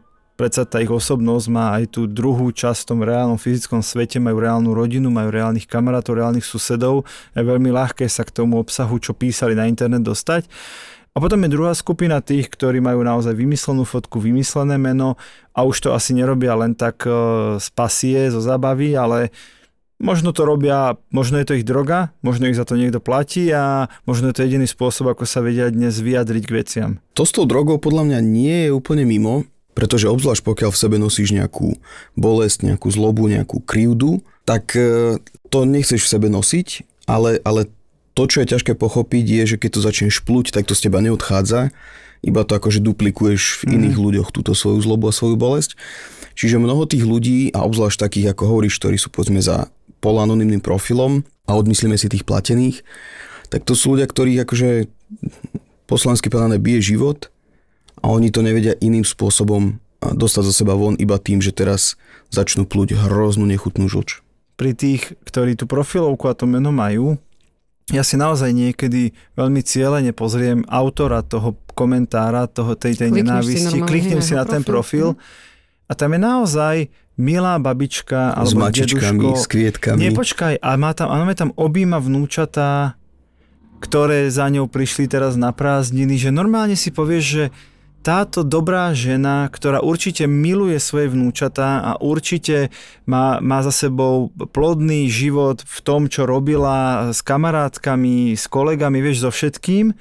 predsa 0.43 0.67
tá 0.67 0.83
ich 0.83 0.91
osobnosť 0.91 1.47
má 1.55 1.79
aj 1.79 1.95
tú 1.95 2.11
druhú 2.11 2.51
časť 2.51 2.83
v 2.83 2.89
tom 2.91 3.01
reálnom 3.07 3.39
fyzickom 3.39 3.79
svete, 3.79 4.19
majú 4.19 4.43
reálnu 4.43 4.75
rodinu, 4.75 5.07
majú 5.07 5.31
reálnych 5.31 5.71
kamarátov, 5.71 6.19
reálnych 6.19 6.43
susedov, 6.43 7.07
je 7.31 7.47
veľmi 7.47 7.71
ľahké 7.71 8.11
sa 8.11 8.27
k 8.27 8.35
tomu 8.43 8.59
obsahu, 8.59 8.99
čo 8.99 9.15
písali 9.15 9.55
na 9.55 9.71
internet 9.71 10.03
dostať. 10.03 10.51
A 11.15 11.23
potom 11.23 11.39
je 11.47 11.55
druhá 11.55 11.71
skupina 11.79 12.19
tých, 12.19 12.51
ktorí 12.51 12.83
majú 12.83 13.07
naozaj 13.07 13.39
vymyslenú 13.39 13.87
fotku, 13.87 14.19
vymyslené 14.19 14.83
meno 14.83 15.15
a 15.55 15.63
už 15.63 15.79
to 15.79 15.89
asi 15.95 16.11
nerobia 16.11 16.59
len 16.59 16.75
tak 16.75 17.07
e, 17.07 17.13
z 17.63 17.69
pasie, 17.79 18.27
zo 18.33 18.43
zábavy, 18.43 18.99
ale 18.99 19.31
možno 20.03 20.35
to 20.35 20.43
robia, 20.43 20.99
možno 21.15 21.39
je 21.39 21.47
to 21.47 21.55
ich 21.55 21.69
droga, 21.69 22.11
možno 22.27 22.51
ich 22.51 22.59
za 22.59 22.67
to 22.67 22.75
niekto 22.75 22.99
platí 22.99 23.47
a 23.55 23.93
možno 24.11 24.33
je 24.33 24.43
to 24.43 24.45
jediný 24.49 24.67
spôsob, 24.67 25.15
ako 25.15 25.23
sa 25.23 25.39
vedia 25.39 25.71
dnes 25.71 26.03
vyjadriť 26.03 26.43
k 26.43 26.55
veciam. 26.57 26.91
To 27.15 27.23
s 27.23 27.31
tou 27.31 27.47
drogou 27.47 27.79
podľa 27.79 28.11
mňa 28.11 28.19
nie 28.25 28.57
je 28.67 28.71
úplne 28.75 29.07
mimo, 29.07 29.47
pretože 29.73 30.09
obzvlášť 30.09 30.45
pokiaľ 30.45 30.71
v 30.73 30.81
sebe 30.81 30.97
nosíš 31.01 31.33
nejakú 31.33 31.77
bolesť, 32.17 32.69
nejakú 32.69 32.89
zlobu, 32.93 33.29
nejakú 33.29 33.65
krivdu, 33.65 34.21
tak 34.45 34.77
e, 34.77 35.17
to 35.49 35.59
nechceš 35.65 36.05
v 36.05 36.13
sebe 36.13 36.29
nosiť, 36.29 36.85
ale, 37.09 37.41
ale 37.43 37.73
to, 38.13 38.29
čo 38.29 38.45
je 38.45 38.51
ťažké 38.53 38.77
pochopiť, 38.77 39.25
je, 39.25 39.43
že 39.55 39.61
keď 39.61 39.71
to 39.73 39.81
začneš 39.81 40.21
plúť, 40.23 40.53
tak 40.53 40.69
to 40.69 40.77
z 40.77 40.89
teba 40.89 41.01
neodchádza, 41.01 41.73
iba 42.23 42.43
to 42.47 42.55
akože 42.55 42.85
duplikuješ 42.85 43.65
v 43.67 43.81
iných 43.81 43.97
mm. 43.99 44.05
ľuďoch 44.05 44.29
túto 44.31 44.55
svoju 44.55 44.79
zlobu 44.85 45.11
a 45.11 45.17
svoju 45.17 45.35
bolesť. 45.35 45.75
Čiže 46.39 46.63
mnoho 46.63 46.87
tých 46.87 47.03
ľudí, 47.03 47.51
a 47.53 47.65
obzvlášť 47.67 47.99
takých, 48.09 48.33
ako 48.33 48.43
hovoríš, 48.57 48.79
ktorí 48.79 48.97
sú 48.97 49.11
povedzme 49.11 49.43
za 49.43 49.69
polanonymným 50.05 50.63
profilom 50.63 51.27
a 51.49 51.57
odmyslíme 51.57 51.97
si 51.99 52.09
tých 52.09 52.25
platených, 52.25 52.87
tak 53.49 53.69
to 53.69 53.77
sú 53.77 53.97
ľudia, 53.97 54.09
ktorých 54.09 54.49
akože 54.49 54.69
poslansky 55.91 56.33
povedané 56.33 56.57
bije 56.57 56.95
život 56.95 57.32
a 58.01 58.09
oni 58.09 58.33
to 58.33 58.41
nevedia 58.41 58.73
iným 58.81 59.05
spôsobom 59.05 59.83
dostať 60.03 60.43
zo 60.51 60.55
seba 60.55 60.75
von 60.75 60.99
iba 60.99 61.15
tým, 61.21 61.39
že 61.39 61.55
teraz 61.55 61.95
začnú 62.35 62.67
plúť 62.67 62.99
hroznú 62.99 63.47
nechutnú 63.47 63.87
žlč. 63.87 64.25
Pri 64.59 64.75
tých, 64.75 65.15
ktorí 65.23 65.55
tú 65.55 65.71
profilovku 65.71 66.27
a 66.27 66.35
to 66.35 66.51
meno 66.51 66.75
majú, 66.75 67.15
ja 67.91 68.03
si 68.07 68.15
naozaj 68.15 68.51
niekedy 68.55 69.15
veľmi 69.35 69.61
cieľene 69.63 70.15
pozriem 70.15 70.63
autora 70.71 71.23
toho 71.23 71.59
komentára, 71.75 72.47
toho, 72.47 72.79
tej, 72.79 72.99
tej 72.99 73.11
nenávisti, 73.11 73.83
kliknem 73.83 74.23
si 74.23 74.39
na 74.39 74.47
ten 74.47 74.63
profil 74.63 75.15
mhm. 75.15 75.19
a 75.87 75.93
tam 75.93 76.11
je 76.15 76.21
naozaj 76.21 76.77
milá 77.21 77.61
babička 77.61 78.33
alebo 78.33 78.49
s 78.49 78.55
mačičkami, 78.57 79.21
deduško. 79.21 79.43
s 79.45 79.47
kvietkami. 79.51 79.99
Nie, 80.01 80.11
počkaj, 80.17 80.57
a 80.57 80.71
má 80.81 80.97
tam, 80.97 81.13
áno, 81.13 81.29
tam 81.37 81.53
objíma 81.53 82.01
vnúčatá, 82.01 82.97
ktoré 83.83 84.31
za 84.33 84.49
ňou 84.49 84.71
prišli 84.71 85.11
teraz 85.11 85.37
na 85.37 85.53
prázdniny, 85.53 86.17
že 86.17 86.31
normálne 86.33 86.79
si 86.79 86.89
povieš, 86.95 87.25
že 87.25 87.45
táto 88.03 88.43
dobrá 88.43 88.91
žena, 88.93 89.47
ktorá 89.47 89.79
určite 89.79 90.27
miluje 90.27 90.83
svoje 90.83 91.15
vnúčatá 91.15 91.79
a 91.81 91.93
určite 92.03 92.75
má, 93.07 93.39
má 93.39 93.63
za 93.63 93.71
sebou 93.71 94.35
plodný 94.35 95.07
život 95.07 95.63
v 95.63 95.79
tom, 95.87 96.11
čo 96.11 96.27
robila 96.27 97.09
s 97.15 97.23
kamarátkami, 97.23 98.35
s 98.35 98.51
kolegami, 98.51 98.99
vieš, 98.99 99.23
so 99.23 99.31
všetkým. 99.31 99.95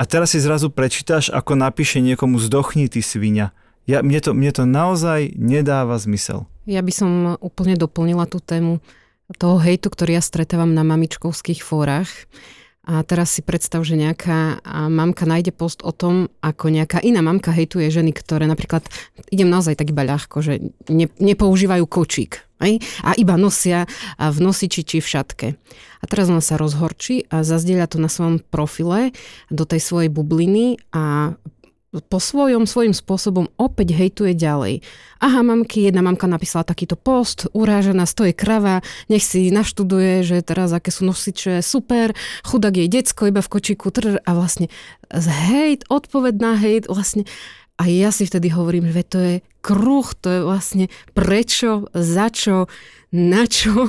A 0.00 0.02
teraz 0.08 0.32
si 0.32 0.40
zrazu 0.40 0.70
prečítaš, 0.70 1.28
ako 1.34 1.58
napíše 1.58 1.98
niekomu 2.00 2.40
zdochni 2.40 2.88
ty 2.88 3.02
svinia. 3.04 3.52
Ja, 3.84 4.06
mne, 4.06 4.22
to, 4.22 4.30
mne 4.32 4.54
to 4.54 4.64
naozaj 4.64 5.34
nedáva 5.34 5.98
zmysel. 5.98 6.46
Ja 6.64 6.80
by 6.80 6.92
som 6.94 7.10
úplne 7.42 7.74
doplnila 7.74 8.30
tú 8.30 8.38
tému 8.38 8.78
toho 9.36 9.58
hejtu, 9.58 9.90
ktorý 9.90 10.18
ja 10.18 10.22
stretávam 10.22 10.72
na 10.72 10.86
mamičkovských 10.86 11.62
fórach 11.62 12.08
a 12.80 13.04
teraz 13.04 13.36
si 13.36 13.44
predstav, 13.44 13.84
že 13.84 13.92
nejaká 13.92 14.64
mamka 14.88 15.28
nájde 15.28 15.52
post 15.52 15.84
o 15.84 15.92
tom, 15.92 16.32
ako 16.40 16.72
nejaká 16.72 17.04
iná 17.04 17.20
mamka 17.20 17.52
hejtuje 17.52 17.92
ženy, 17.92 18.16
ktoré 18.16 18.48
napríklad, 18.48 18.88
idem 19.28 19.52
naozaj 19.52 19.76
tak 19.76 19.92
iba 19.92 20.00
ľahko, 20.00 20.40
že 20.40 20.72
ne, 20.88 21.06
nepoužívajú 21.20 21.84
kočík. 21.84 22.40
Aj? 22.60 22.72
A 23.04 23.16
iba 23.16 23.36
nosia 23.40 23.84
v 24.16 24.38
nosiči 24.40 24.84
či 24.84 25.00
v 25.00 25.10
šatke. 25.12 25.48
A 26.00 26.04
teraz 26.08 26.32
ona 26.32 26.40
sa 26.40 26.56
rozhorčí 26.56 27.28
a 27.28 27.44
zazdieľa 27.44 27.88
to 27.88 27.96
na 28.00 28.08
svojom 28.08 28.40
profile 28.40 29.12
do 29.52 29.68
tej 29.68 29.80
svojej 29.80 30.08
bubliny 30.12 30.80
a 30.92 31.36
po 31.90 32.22
svojom, 32.22 32.70
svojím 32.70 32.94
spôsobom 32.94 33.50
opäť 33.58 33.98
hejtuje 33.98 34.38
ďalej. 34.38 34.78
Aha, 35.18 35.42
mamky, 35.42 35.90
jedna 35.90 36.06
mamka 36.06 36.30
napísala 36.30 36.62
takýto 36.62 36.94
post, 36.94 37.50
to 37.50 38.22
je 38.22 38.34
krava, 38.34 38.78
nech 39.10 39.26
si 39.26 39.50
naštuduje, 39.50 40.22
že 40.22 40.46
teraz 40.46 40.70
aké 40.70 40.94
sú 40.94 41.02
nosiče, 41.02 41.58
super, 41.66 42.14
chudák 42.46 42.78
jej 42.78 42.86
decko 42.86 43.26
iba 43.26 43.42
v 43.42 43.50
kočíku, 43.50 43.90
trr, 43.90 44.22
a 44.22 44.30
vlastne 44.38 44.70
hejt, 45.50 45.82
odpoveď 45.90 46.34
na 46.38 46.54
hejt, 46.54 46.86
vlastne 46.86 47.26
a 47.80 47.88
ja 47.88 48.12
si 48.12 48.28
vtedy 48.28 48.52
hovorím, 48.52 48.92
že 48.92 49.02
to 49.08 49.18
je 49.18 49.34
kruh, 49.64 50.04
to 50.20 50.28
je 50.28 50.40
vlastne 50.44 50.84
prečo, 51.16 51.88
za 51.96 52.28
čo, 52.28 52.68
na 53.08 53.48
čo. 53.48 53.88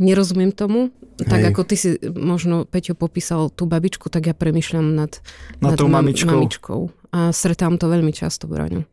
Nerozumiem 0.00 0.48
tomu. 0.48 0.96
Hej. 1.20 1.28
Tak 1.28 1.40
ako 1.52 1.60
ty 1.68 1.76
si 1.76 1.88
možno, 2.08 2.64
Peťo, 2.64 2.96
popísal 2.96 3.52
tú 3.52 3.68
babičku, 3.68 4.08
tak 4.08 4.32
ja 4.32 4.34
premyšľam 4.34 4.96
nad, 4.96 5.20
nad, 5.60 5.76
nad 5.76 5.78
tou 5.78 5.92
mamičkou. 5.92 6.40
mamičkou. 6.40 6.80
A 7.12 7.32
stretám 7.32 7.80
to 7.80 7.88
veľmi 7.88 8.12
často, 8.12 8.44
Braňo. 8.44 8.84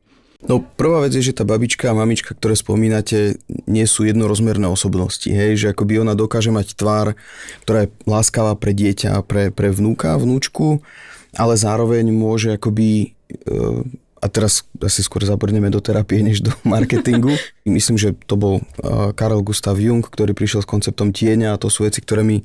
No 0.45 0.61
prvá 0.61 1.01
vec 1.01 1.15
je, 1.17 1.25
že 1.25 1.37
tá 1.37 1.41
babička 1.47 1.89
a 1.89 1.97
mamička, 1.97 2.37
ktoré 2.37 2.53
spomínate, 2.53 3.41
nie 3.65 3.85
sú 3.89 4.05
jednorozmerné 4.05 4.69
osobnosti. 4.69 5.25
Hej? 5.25 5.65
Že 5.65 5.67
akoby 5.73 5.93
ona 6.05 6.13
dokáže 6.13 6.53
mať 6.53 6.77
tvár, 6.77 7.17
ktorá 7.65 7.87
je 7.87 7.93
láskavá 8.05 8.53
pre 8.53 8.75
dieťa, 8.75 9.25
pre, 9.25 9.49
pre 9.49 9.73
vnúka, 9.73 10.13
vnúčku, 10.19 10.85
ale 11.33 11.57
zároveň 11.57 12.13
môže 12.13 12.53
akoby 12.61 13.15
e, 13.31 13.53
a 14.21 14.25
teraz 14.25 14.65
asi 14.81 15.05
skôr 15.05 15.21
zabrneme 15.21 15.69
do 15.69 15.77
terapie, 15.77 16.21
než 16.21 16.45
do 16.45 16.53
marketingu. 16.67 17.33
Myslím, 17.65 17.97
že 17.97 18.13
to 18.25 18.37
bol 18.37 18.61
Karel 19.17 19.41
Gustav 19.45 19.81
Jung, 19.81 20.05
ktorý 20.05 20.37
prišiel 20.37 20.61
s 20.61 20.69
konceptom 20.69 21.09
tieňa 21.09 21.53
a 21.53 21.61
to 21.61 21.73
sú 21.73 21.85
veci, 21.85 22.05
ktoré 22.05 22.21
my 22.21 22.41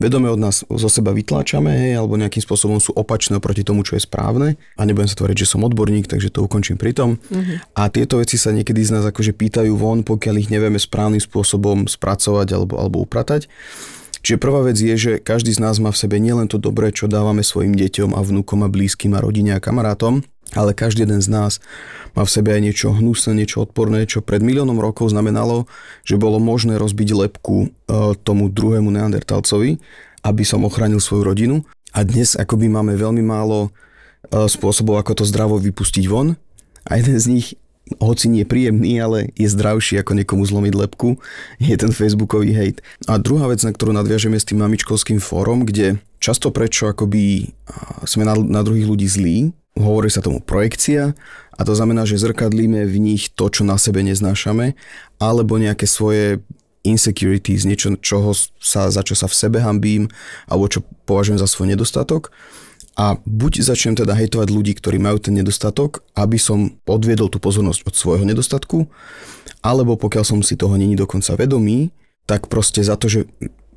vedome 0.00 0.32
od 0.32 0.40
nás 0.40 0.64
zo 0.64 0.88
seba 0.88 1.12
vytláčame, 1.12 1.70
hej, 1.70 1.92
alebo 2.00 2.16
nejakým 2.16 2.40
spôsobom 2.40 2.80
sú 2.80 2.96
opačné 2.96 3.36
oproti 3.36 3.62
tomu, 3.62 3.84
čo 3.84 3.94
je 3.94 4.02
správne. 4.02 4.56
A 4.74 4.82
nebudem 4.88 5.06
sa 5.06 5.20
tvoriť, 5.20 5.44
že 5.44 5.50
som 5.52 5.62
odborník, 5.62 6.08
takže 6.08 6.32
to 6.32 6.42
ukončím 6.42 6.80
pri 6.80 6.96
tom. 6.96 7.20
Uh-huh. 7.20 7.60
A 7.76 7.92
tieto 7.92 8.18
veci 8.18 8.40
sa 8.40 8.50
niekedy 8.50 8.80
z 8.80 8.96
nás 8.96 9.04
akože 9.04 9.36
pýtajú 9.36 9.76
von, 9.76 10.00
pokiaľ 10.02 10.34
ich 10.40 10.48
nevieme 10.48 10.80
správnym 10.80 11.20
spôsobom 11.20 11.84
spracovať 11.84 12.48
alebo, 12.56 12.80
alebo 12.80 13.04
upratať. 13.04 13.46
Čiže 14.20 14.36
prvá 14.36 14.60
vec 14.60 14.76
je, 14.76 14.94
že 14.96 15.12
každý 15.16 15.52
z 15.56 15.64
nás 15.64 15.80
má 15.80 15.88
v 15.88 16.00
sebe 16.00 16.20
nielen 16.20 16.44
to 16.44 16.60
dobré, 16.60 16.92
čo 16.92 17.08
dávame 17.08 17.40
svojim 17.40 17.72
deťom 17.72 18.12
a 18.12 18.20
vnúkom 18.20 18.60
a 18.64 18.68
blízkym 18.68 19.16
a 19.16 19.20
rodine 19.24 19.56
a 19.56 19.64
kamarátom, 19.64 20.20
ale 20.54 20.74
každý 20.74 21.06
jeden 21.06 21.22
z 21.22 21.30
nás 21.30 21.62
má 22.14 22.26
v 22.26 22.32
sebe 22.32 22.50
aj 22.50 22.62
niečo 22.62 22.88
hnusné, 22.90 23.38
niečo 23.38 23.62
odporné, 23.62 24.02
čo 24.06 24.24
pred 24.24 24.42
miliónom 24.42 24.78
rokov 24.82 25.14
znamenalo, 25.14 25.70
že 26.02 26.18
bolo 26.18 26.42
možné 26.42 26.74
rozbiť 26.74 27.14
lepku 27.14 27.56
e, 27.66 27.68
tomu 28.26 28.50
druhému 28.50 28.90
neandertalcovi, 28.90 29.78
aby 30.26 30.42
som 30.42 30.66
ochránil 30.66 30.98
svoju 30.98 31.22
rodinu. 31.22 31.56
A 31.94 32.02
dnes 32.02 32.34
akoby 32.34 32.66
máme 32.66 32.98
veľmi 32.98 33.22
málo 33.22 33.70
e, 33.70 34.46
spôsobov, 34.50 34.98
ako 34.98 35.22
to 35.22 35.24
zdravo 35.26 35.54
vypustiť 35.62 36.04
von. 36.10 36.34
A 36.90 36.98
jeden 36.98 37.18
z 37.18 37.26
nich, 37.30 37.46
hoci 38.02 38.30
nie 38.30 38.46
príjemný, 38.46 38.98
ale 38.98 39.30
je 39.38 39.46
zdravší 39.50 40.02
ako 40.02 40.18
niekomu 40.18 40.42
zlomiť 40.46 40.74
lepku, 40.74 41.18
je 41.62 41.74
ten 41.74 41.90
facebookový 41.94 42.54
hejt. 42.54 42.82
A 43.06 43.18
druhá 43.22 43.50
vec, 43.50 43.62
na 43.62 43.70
ktorú 43.70 43.94
nadviažeme 43.94 44.38
s 44.38 44.46
tým 44.46 44.62
mamičkovským 44.62 45.18
fórom, 45.22 45.62
kde 45.66 45.98
často 46.22 46.54
prečo 46.54 46.90
akoby 46.90 47.50
sme 48.06 48.22
na, 48.26 48.34
na 48.38 48.62
druhých 48.62 48.86
ľudí 48.86 49.06
zlí, 49.10 49.50
hovorí 49.78 50.10
sa 50.10 50.24
tomu 50.24 50.42
projekcia 50.42 51.14
a 51.54 51.60
to 51.62 51.76
znamená, 51.76 52.08
že 52.08 52.20
zrkadlíme 52.20 52.88
v 52.88 52.96
nich 52.96 53.28
to, 53.36 53.52
čo 53.52 53.62
na 53.68 53.76
sebe 53.76 54.00
neznášame, 54.00 54.74
alebo 55.20 55.60
nejaké 55.60 55.84
svoje 55.84 56.40
insecurities, 56.80 57.68
niečo, 57.68 57.92
čoho 58.00 58.32
sa, 58.56 58.88
za 58.88 59.04
čo 59.04 59.12
sa 59.12 59.28
v 59.28 59.36
sebe 59.36 59.58
hambím, 59.60 60.08
alebo 60.48 60.72
čo 60.72 60.80
považujem 61.04 61.36
za 61.36 61.44
svoj 61.44 61.76
nedostatok. 61.76 62.32
A 62.96 63.20
buď 63.28 63.64
začnem 63.64 63.96
teda 63.96 64.16
hejtovať 64.16 64.48
ľudí, 64.48 64.72
ktorí 64.76 64.96
majú 64.96 65.20
ten 65.20 65.36
nedostatok, 65.36 66.00
aby 66.16 66.40
som 66.40 66.80
odviedol 66.88 67.28
tú 67.28 67.36
pozornosť 67.36 67.84
od 67.84 67.94
svojho 67.96 68.24
nedostatku, 68.24 68.88
alebo 69.60 70.00
pokiaľ 70.00 70.24
som 70.24 70.40
si 70.40 70.56
toho 70.56 70.74
není 70.80 70.96
dokonca 70.96 71.36
vedomý, 71.36 71.92
tak 72.24 72.48
proste 72.48 72.80
za 72.80 72.96
to, 72.96 73.08
že 73.08 73.28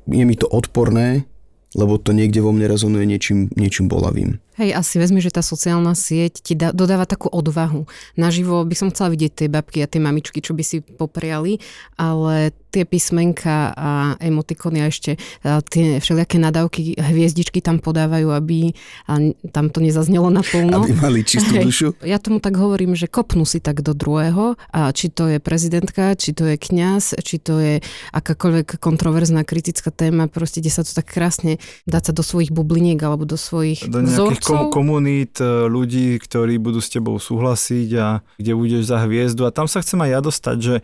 je 0.08 0.24
mi 0.24 0.36
to 0.36 0.48
odporné, 0.48 1.28
lebo 1.76 2.00
to 2.00 2.12
niekde 2.16 2.40
vo 2.40 2.52
mne 2.52 2.68
rezonuje 2.68 3.04
niečím, 3.04 3.52
niečím 3.56 3.88
bolavým. 3.88 4.40
Hej, 4.54 4.70
asi 4.78 5.02
vezmi, 5.02 5.18
že 5.18 5.34
tá 5.34 5.42
sociálna 5.42 5.98
sieť 5.98 6.38
ti 6.38 6.54
da, 6.54 6.70
dodáva 6.70 7.10
takú 7.10 7.26
odvahu. 7.26 7.90
Naživo 8.14 8.62
by 8.62 8.74
som 8.78 8.88
chcela 8.94 9.10
vidieť 9.10 9.32
tie 9.34 9.48
babky 9.50 9.82
a 9.82 9.90
tie 9.90 9.98
mamičky, 9.98 10.38
čo 10.38 10.54
by 10.54 10.62
si 10.62 10.78
popriali, 10.78 11.58
ale 11.98 12.54
tie 12.74 12.82
písmenka 12.82 13.70
a 13.70 14.18
emotikony 14.18 14.82
a 14.82 14.90
ešte 14.90 15.14
a 15.46 15.62
tie 15.62 16.02
všelijaké 16.02 16.42
nadávky, 16.42 16.98
hviezdičky 16.98 17.62
tam 17.62 17.78
podávajú, 17.78 18.34
aby 18.34 18.74
a 19.06 19.30
tam 19.54 19.70
to 19.70 19.78
nezaznelo 19.78 20.26
naplno. 20.34 20.82
Aby 20.82 20.98
mali 20.98 21.22
čistú 21.22 21.54
Hej, 21.54 21.64
dušu. 21.70 21.88
Ja 22.02 22.18
tomu 22.18 22.42
tak 22.42 22.58
hovorím, 22.58 22.98
že 22.98 23.06
kopnú 23.06 23.46
si 23.46 23.62
tak 23.62 23.86
do 23.86 23.94
druhého, 23.94 24.58
a 24.74 24.90
či 24.90 25.06
to 25.06 25.30
je 25.30 25.38
prezidentka, 25.38 26.18
či 26.18 26.34
to 26.34 26.50
je 26.50 26.58
kňaz, 26.58 27.14
či 27.22 27.38
to 27.38 27.62
je 27.62 27.74
akákoľvek 28.10 28.82
kontroverzná 28.82 29.46
kritická 29.46 29.94
téma, 29.94 30.26
proste 30.26 30.58
kde 30.58 30.74
sa 30.74 30.82
to 30.82 30.90
tak 30.90 31.14
krásne 31.14 31.62
dať 31.86 32.10
sa 32.10 32.12
do 32.14 32.26
svojich 32.26 32.50
bubliniek 32.50 32.98
alebo 32.98 33.22
do 33.22 33.38
svojich 33.38 33.86
do 33.86 34.02
kom- 34.44 34.68
komunít 34.68 35.40
e, 35.40 35.66
ľudí, 35.66 36.20
ktorí 36.20 36.60
budú 36.60 36.84
s 36.84 36.92
tebou 36.92 37.16
súhlasiť 37.16 37.88
a 37.96 38.20
kde 38.36 38.52
budeš 38.52 38.92
za 38.92 39.00
hviezdu. 39.02 39.48
A 39.48 39.54
tam 39.54 39.64
sa 39.64 39.80
chcem 39.80 39.98
aj 40.04 40.10
ja 40.12 40.20
dostať, 40.20 40.56
že 40.60 40.74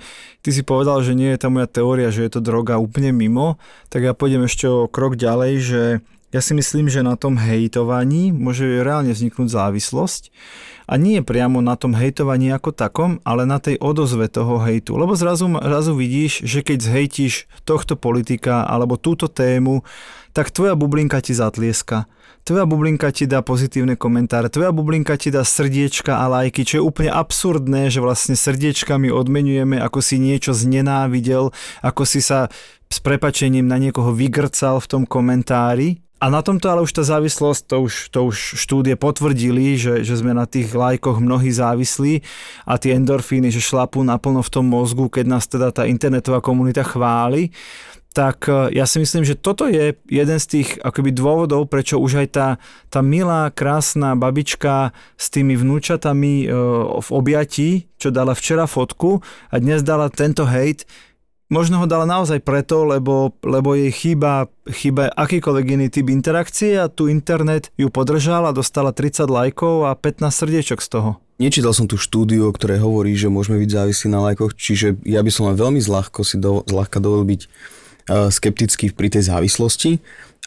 ty 0.40 0.50
si 0.50 0.64
povedal, 0.64 1.04
že 1.04 1.12
nie 1.12 1.30
je 1.36 1.40
tá 1.40 1.52
moja 1.52 1.68
teória, 1.68 2.08
že 2.08 2.24
je 2.24 2.32
to 2.32 2.40
droga 2.40 2.80
úplne 2.80 3.12
mimo, 3.12 3.60
tak 3.92 4.08
ja 4.08 4.16
pôjdem 4.16 4.48
ešte 4.48 4.64
o 4.64 4.88
krok 4.88 5.20
ďalej, 5.20 5.52
že 5.60 5.82
ja 6.30 6.38
si 6.38 6.54
myslím, 6.54 6.86
že 6.86 7.02
na 7.02 7.18
tom 7.18 7.34
hejtovaní 7.34 8.30
môže 8.30 8.62
reálne 8.86 9.10
vzniknúť 9.10 9.50
závislosť 9.50 10.30
a 10.86 10.94
nie 10.94 11.18
priamo 11.26 11.58
na 11.58 11.74
tom 11.74 11.90
hejtovaní 11.90 12.54
ako 12.54 12.70
takom, 12.70 13.18
ale 13.26 13.50
na 13.50 13.58
tej 13.58 13.82
odozve 13.82 14.30
toho 14.30 14.62
hejtu. 14.62 14.94
Lebo 14.94 15.18
zrazu, 15.18 15.50
zrazu 15.50 15.98
vidíš, 15.98 16.46
že 16.46 16.62
keď 16.62 16.78
zhejtíš 16.86 17.50
tohto 17.66 17.98
politika 17.98 18.62
alebo 18.62 18.94
túto 18.94 19.26
tému, 19.26 19.82
tak 20.30 20.54
tvoja 20.54 20.78
bublinka 20.78 21.18
ti 21.18 21.34
zatlieska 21.34 22.06
tvoja 22.50 22.66
bublinka 22.66 23.14
ti 23.14 23.30
dá 23.30 23.46
pozitívne 23.46 23.94
komentáre, 23.94 24.50
tvoja 24.50 24.74
bublinka 24.74 25.14
ti 25.14 25.30
dá 25.30 25.46
srdiečka 25.46 26.18
a 26.18 26.26
lajky, 26.26 26.66
čo 26.66 26.82
je 26.82 26.82
úplne 26.82 27.14
absurdné, 27.14 27.94
že 27.94 28.02
vlastne 28.02 28.34
srdiečkami 28.34 29.06
odmenujeme, 29.06 29.78
ako 29.78 30.02
si 30.02 30.18
niečo 30.18 30.50
znenávidel, 30.50 31.54
ako 31.78 32.02
si 32.02 32.18
sa 32.18 32.50
s 32.90 32.98
prepačením 32.98 33.70
na 33.70 33.78
niekoho 33.78 34.10
vygrcal 34.10 34.82
v 34.82 34.90
tom 34.90 35.02
komentári. 35.06 36.02
A 36.18 36.28
na 36.28 36.42
tomto 36.42 36.68
ale 36.68 36.82
už 36.82 36.90
tá 36.90 37.06
závislosť, 37.06 37.70
to 37.70 37.76
už, 37.86 37.94
to 38.12 38.20
už 38.28 38.36
štúdie 38.58 38.98
potvrdili, 38.98 39.78
že, 39.78 40.02
že 40.02 40.18
sme 40.18 40.34
na 40.34 40.44
tých 40.44 40.74
lajkoch 40.74 41.22
mnohí 41.22 41.54
závislí 41.54 42.20
a 42.66 42.76
tie 42.76 42.98
endorfíny, 42.98 43.48
že 43.54 43.62
šlapú 43.62 44.02
naplno 44.02 44.42
v 44.42 44.52
tom 44.52 44.66
mozgu, 44.68 45.06
keď 45.06 45.24
nás 45.24 45.46
teda 45.46 45.70
tá 45.70 45.86
internetová 45.86 46.42
komunita 46.42 46.82
chváli 46.82 47.54
tak 48.10 48.50
e, 48.50 48.74
ja 48.74 48.84
si 48.90 48.98
myslím, 48.98 49.22
že 49.22 49.38
toto 49.38 49.70
je 49.70 49.94
jeden 50.10 50.38
z 50.42 50.46
tých 50.46 50.68
akoby 50.82 51.14
dôvodov, 51.14 51.70
prečo 51.70 52.02
už 52.02 52.26
aj 52.26 52.28
tá, 52.34 52.48
tá 52.90 53.00
milá, 53.06 53.54
krásna 53.54 54.18
babička 54.18 54.90
s 55.14 55.30
tými 55.30 55.54
vnúčatami 55.54 56.34
e, 56.42 56.46
v 56.98 57.08
objatí, 57.14 57.86
čo 58.02 58.10
dala 58.10 58.34
včera 58.34 58.66
fotku 58.66 59.22
a 59.50 59.56
dnes 59.62 59.86
dala 59.86 60.10
tento 60.10 60.42
hejt, 60.42 60.90
možno 61.50 61.82
ho 61.82 61.86
dala 61.86 62.06
naozaj 62.06 62.42
preto, 62.42 62.82
lebo, 62.82 63.34
lebo 63.46 63.78
jej 63.78 63.90
chýba, 63.94 64.50
chýba 64.70 65.10
akýkoľvek 65.14 65.66
iný 65.78 65.86
typ 65.90 66.10
interakcie 66.10 66.78
a 66.78 66.90
tu 66.90 67.06
internet 67.10 67.70
ju 67.78 67.90
podržal 67.90 68.46
a 68.50 68.56
dostala 68.56 68.94
30 68.94 69.26
lajkov 69.30 69.86
a 69.86 69.94
15 69.94 70.30
srdiečok 70.30 70.78
z 70.82 70.88
toho. 70.88 71.10
Nečítal 71.40 71.72
som 71.72 71.88
tú 71.88 71.96
štúdiu, 71.96 72.52
ktoré 72.52 72.76
hovorí, 72.76 73.16
že 73.16 73.32
môžeme 73.32 73.56
byť 73.64 73.70
závislí 73.72 74.06
na 74.12 74.20
lajkoch, 74.30 74.52
čiže 74.54 75.00
ja 75.08 75.24
by 75.24 75.30
som 75.32 75.48
len 75.48 75.56
veľmi 75.56 75.80
zľahko 75.80 76.20
si 76.20 76.36
do, 76.36 76.60
zľahka 76.68 77.00
dovolil 77.00 77.38
byť 77.38 77.42
skeptický 78.08 78.94
pri 78.94 79.08
tej 79.12 79.28
závislosti, 79.28 80.00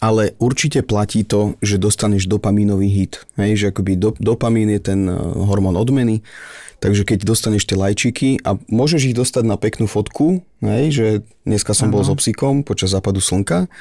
ale 0.03 0.35
určite 0.35 0.83
platí 0.83 1.23
to, 1.23 1.55
že 1.63 1.79
dostaneš 1.79 2.27
dopamínový 2.27 2.91
hit. 2.91 3.23
Hej, 3.39 3.51
že 3.55 3.65
akoby 3.71 3.95
do, 3.95 4.11
dopamín 4.19 4.67
je 4.67 4.81
ten 4.83 5.07
e, 5.07 5.15
hormón 5.47 5.79
odmeny, 5.79 6.19
takže 6.83 7.07
keď 7.07 7.23
dostaneš 7.23 7.63
tie 7.63 7.79
lajčiky 7.79 8.43
a 8.43 8.59
môžeš 8.67 9.13
ich 9.13 9.15
dostať 9.15 9.43
na 9.47 9.55
peknú 9.55 9.87
fotku, 9.87 10.43
hej, 10.59 10.85
že 10.91 11.05
dneska 11.47 11.71
som 11.71 11.87
ano. 11.87 11.95
bol 11.95 12.03
so 12.03 12.19
psíkom 12.19 12.67
počas 12.67 12.91
západu 12.91 13.23
slnka, 13.23 13.71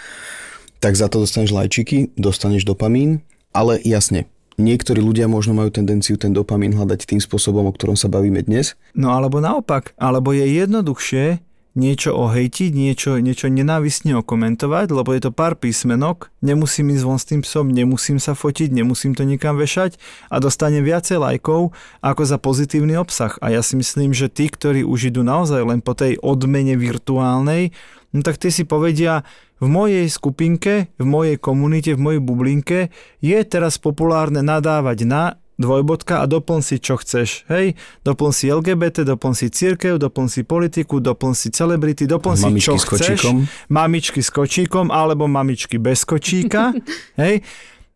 tak 0.79 0.95
za 0.95 1.11
to 1.11 1.27
dostaneš 1.27 1.51
lajčiky, 1.51 2.15
dostaneš 2.15 2.63
dopamín, 2.63 3.27
ale 3.51 3.83
jasne, 3.83 4.31
niektorí 4.63 5.03
ľudia 5.03 5.27
možno 5.27 5.59
majú 5.59 5.75
tendenciu 5.75 6.15
ten 6.15 6.31
dopamín 6.31 6.71
hľadať 6.71 7.03
tým 7.03 7.21
spôsobom, 7.23 7.67
o 7.67 7.75
ktorom 7.75 7.99
sa 7.99 8.07
bavíme 8.07 8.47
dnes. 8.47 8.79
No 8.95 9.11
alebo 9.11 9.43
naopak, 9.43 9.91
alebo 9.99 10.31
je 10.31 10.47
jednoduchšie 10.47 11.43
niečo 11.73 12.13
ohejtiť, 12.13 12.71
niečo, 12.77 13.17
niečo 13.17 13.49
nenávistne 13.49 14.21
okomentovať, 14.21 14.93
lebo 14.93 15.11
je 15.17 15.21
to 15.25 15.33
pár 15.33 15.57
písmenok, 15.57 16.29
nemusím 16.45 16.93
ísť 16.93 17.05
von 17.05 17.17
s 17.17 17.29
tým 17.29 17.41
psom, 17.41 17.73
nemusím 17.73 18.21
sa 18.21 18.37
fotiť, 18.37 18.73
nemusím 18.73 19.17
to 19.17 19.25
nikam 19.25 19.57
vešať 19.57 19.97
a 20.29 20.37
dostanem 20.37 20.85
viacej 20.85 21.17
lajkov 21.17 21.73
ako 22.05 22.23
za 22.29 22.37
pozitívny 22.37 22.97
obsah. 23.01 23.33
A 23.41 23.53
ja 23.53 23.65
si 23.65 23.81
myslím, 23.81 24.13
že 24.13 24.29
tí, 24.29 24.53
ktorí 24.53 24.85
už 24.85 25.13
idú 25.13 25.25
naozaj 25.25 25.65
len 25.65 25.81
po 25.81 25.97
tej 25.97 26.21
odmene 26.21 26.77
virtuálnej, 26.77 27.73
no 28.13 28.21
tak 28.21 28.37
tí 28.37 28.53
si 28.53 28.69
povedia, 28.69 29.25
v 29.63 29.71
mojej 29.71 30.11
skupinke, 30.11 30.91
v 30.99 31.07
mojej 31.07 31.37
komunite, 31.39 31.95
v 31.95 32.03
mojej 32.03 32.21
bublinke 32.21 32.91
je 33.23 33.39
teraz 33.47 33.79
populárne 33.79 34.43
nadávať 34.43 35.07
na 35.07 35.39
dvojbodka 35.63 36.21
a 36.21 36.27
doplň 36.27 36.61
si 36.61 36.83
čo 36.83 36.99
chceš. 36.99 37.47
Hej, 37.47 37.79
doplň 38.03 38.31
si 38.35 38.51
LGBT, 38.51 39.07
doplň 39.07 39.33
si 39.39 39.47
církev, 39.49 40.03
doplň 40.03 40.27
si 40.27 40.43
politiku, 40.43 40.99
doplň 40.99 41.33
si 41.33 41.49
celebrity, 41.55 42.11
doplň 42.11 42.35
si 42.35 42.51
čo 42.59 42.75
s 42.75 42.85
chceš. 42.85 43.23
kočíkom. 43.23 43.37
Mamičky 43.71 44.21
s 44.21 44.35
kočíkom 44.35 44.91
alebo 44.91 45.31
mamičky 45.31 45.79
bez 45.79 46.03
kočíka. 46.03 46.75
hej, 47.23 47.47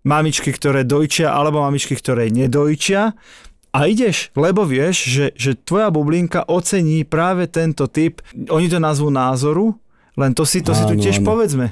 mamičky, 0.06 0.54
ktoré 0.54 0.86
dojčia 0.86 1.34
alebo 1.34 1.60
mamičky, 1.66 1.98
ktoré 1.98 2.30
nedojčia. 2.30 3.18
A 3.76 3.92
ideš, 3.92 4.32
lebo 4.32 4.64
vieš, 4.64 5.04
že, 5.04 5.26
že 5.36 5.52
tvoja 5.52 5.92
bublinka 5.92 6.48
ocení 6.48 7.04
práve 7.04 7.44
tento 7.44 7.84
typ, 7.84 8.24
oni 8.32 8.72
to 8.72 8.80
nazvú 8.80 9.12
názoru, 9.12 9.76
len 10.16 10.32
to 10.32 10.48
si, 10.48 10.64
to 10.64 10.72
si 10.72 10.88
tu 10.88 10.96
Áno, 10.96 11.02
tiež 11.04 11.20
áno. 11.20 11.26
povedzme. 11.28 11.66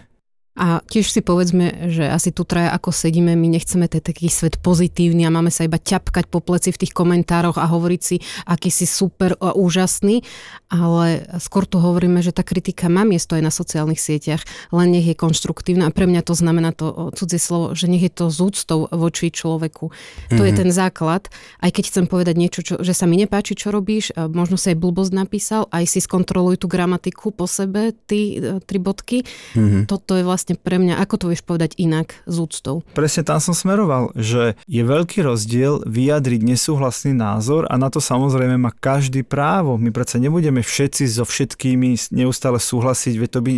A 0.55 0.79
tiež 0.87 1.11
si 1.11 1.19
povedzme, 1.19 1.91
že 1.91 2.07
asi 2.07 2.31
tu 2.31 2.47
traja 2.47 2.71
ako 2.71 2.95
sedíme, 2.95 3.35
my 3.35 3.59
nechceme 3.59 3.91
ten 3.91 3.99
taký 3.99 4.31
svet 4.31 4.63
pozitívny 4.63 5.27
a 5.27 5.35
máme 5.35 5.51
sa 5.51 5.67
iba 5.67 5.83
ťapkať 5.83 6.31
po 6.31 6.39
pleci 6.39 6.71
v 6.71 6.79
tých 6.79 6.95
komentároch 6.95 7.59
a 7.59 7.67
hovoriť 7.67 8.01
si, 8.01 8.23
aký 8.47 8.71
si 8.71 8.87
super 8.87 9.35
a 9.43 9.51
úžasný, 9.51 10.23
ale 10.71 11.27
skôr 11.43 11.67
tu 11.67 11.83
hovoríme, 11.83 12.23
že 12.23 12.31
tá 12.31 12.47
kritika 12.47 12.87
má 12.87 13.03
miesto 13.03 13.35
aj 13.35 13.43
na 13.43 13.51
sociálnych 13.51 13.99
sieťach, 13.99 14.47
len 14.71 14.95
nech 14.95 15.11
je 15.11 15.19
konštruktívna 15.19 15.91
a 15.91 15.95
pre 15.95 16.07
mňa 16.07 16.23
to 16.23 16.39
znamená 16.39 16.71
to 16.71 17.11
cudzie 17.19 17.43
slovo, 17.43 17.75
že 17.75 17.91
nech 17.91 18.07
je 18.07 18.13
to 18.15 18.31
z 18.31 18.39
úctou 18.39 18.87
voči 18.95 19.35
človeku. 19.35 19.91
To 20.39 20.43
je 20.47 20.53
ten 20.55 20.71
základ, 20.71 21.35
aj 21.67 21.71
keď 21.75 21.85
chcem 21.91 22.07
povedať 22.07 22.35
niečo, 22.39 22.61
čo, 22.63 22.75
že 22.79 22.95
sa 22.95 23.11
mi 23.11 23.19
nepáči, 23.19 23.59
čo 23.59 23.75
robíš, 23.75 24.15
možno 24.15 24.55
si 24.55 24.71
aj 24.71 24.79
blbosť 24.79 25.13
napísal, 25.19 25.67
aj 25.75 25.83
si 25.91 25.99
skontroluj 25.99 26.63
tú 26.63 26.71
gramatiku 26.71 27.35
po 27.35 27.51
sebe, 27.51 27.91
ty 28.07 28.39
e, 28.39 28.63
tri 28.63 28.79
bodky. 28.79 29.27
Mhm. 29.59 29.91
Toto 29.91 30.15
je 30.15 30.23
vlastne 30.23 30.44
pre 30.53 30.77
mňa, 30.77 31.01
ako 31.01 31.15
to 31.17 31.27
vieš 31.33 31.41
povedať 31.49 31.73
inak, 31.81 32.21
s 32.29 32.37
úctou. 32.37 32.85
Presne 32.93 33.25
tam 33.25 33.41
som 33.41 33.57
smeroval, 33.57 34.13
že 34.13 34.61
je 34.69 34.85
veľký 34.85 35.25
rozdiel 35.25 35.81
vyjadriť 35.89 36.45
nesúhlasný 36.45 37.17
názor 37.17 37.65
a 37.73 37.81
na 37.81 37.89
to 37.89 38.05
samozrejme 38.05 38.61
má 38.61 38.69
každý 38.77 39.25
právo. 39.25 39.81
My 39.81 39.89
predsa 39.89 40.21
nebudeme 40.21 40.61
všetci 40.61 41.09
so 41.09 41.25
všetkými 41.25 41.97
neustále 42.13 42.61
súhlasiť, 42.61 43.15
veď 43.17 43.31
to 43.33 43.41
by 43.41 43.55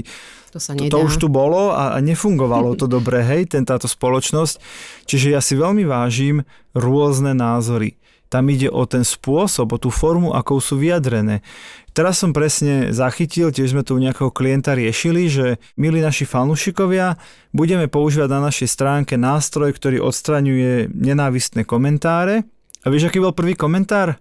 To 0.54 0.58
sa 0.62 0.78
to, 0.78 0.86
to 0.86 0.98
už 1.02 1.18
tu 1.18 1.26
bolo 1.26 1.74
a, 1.74 1.92
a 1.92 1.98
nefungovalo 1.98 2.78
to 2.78 2.86
dobre, 2.86 3.26
hej, 3.26 3.50
ten, 3.50 3.66
táto 3.66 3.90
spoločnosť. 3.90 4.54
Čiže 5.10 5.34
ja 5.34 5.42
si 5.42 5.58
veľmi 5.58 5.82
vážim 5.82 6.46
rôzne 6.70 7.34
názory. 7.34 7.98
Tam 8.36 8.44
ide 8.52 8.68
o 8.68 8.84
ten 8.84 9.00
spôsob, 9.00 9.72
o 9.72 9.78
tú 9.80 9.88
formu, 9.88 10.36
akou 10.36 10.60
sú 10.60 10.76
vyjadrené. 10.76 11.40
Teraz 11.96 12.20
som 12.20 12.36
presne 12.36 12.92
zachytil, 12.92 13.48
tiež 13.48 13.72
sme 13.72 13.80
tu 13.80 13.96
u 13.96 14.02
nejakého 14.02 14.28
klienta 14.28 14.76
riešili, 14.76 15.32
že 15.32 15.46
milí 15.74 16.04
naši 16.04 16.28
fanúšikovia, 16.28 17.16
budeme 17.56 17.88
používať 17.88 18.28
na 18.28 18.44
našej 18.44 18.68
stránke 18.68 19.16
nástroj, 19.16 19.72
ktorý 19.72 20.04
odstraňuje 20.04 20.92
nenávistné 20.92 21.64
komentáre. 21.64 22.44
A 22.84 22.92
vieš, 22.92 23.08
aký 23.08 23.18
bol 23.18 23.32
prvý 23.32 23.56
komentár? 23.56 24.20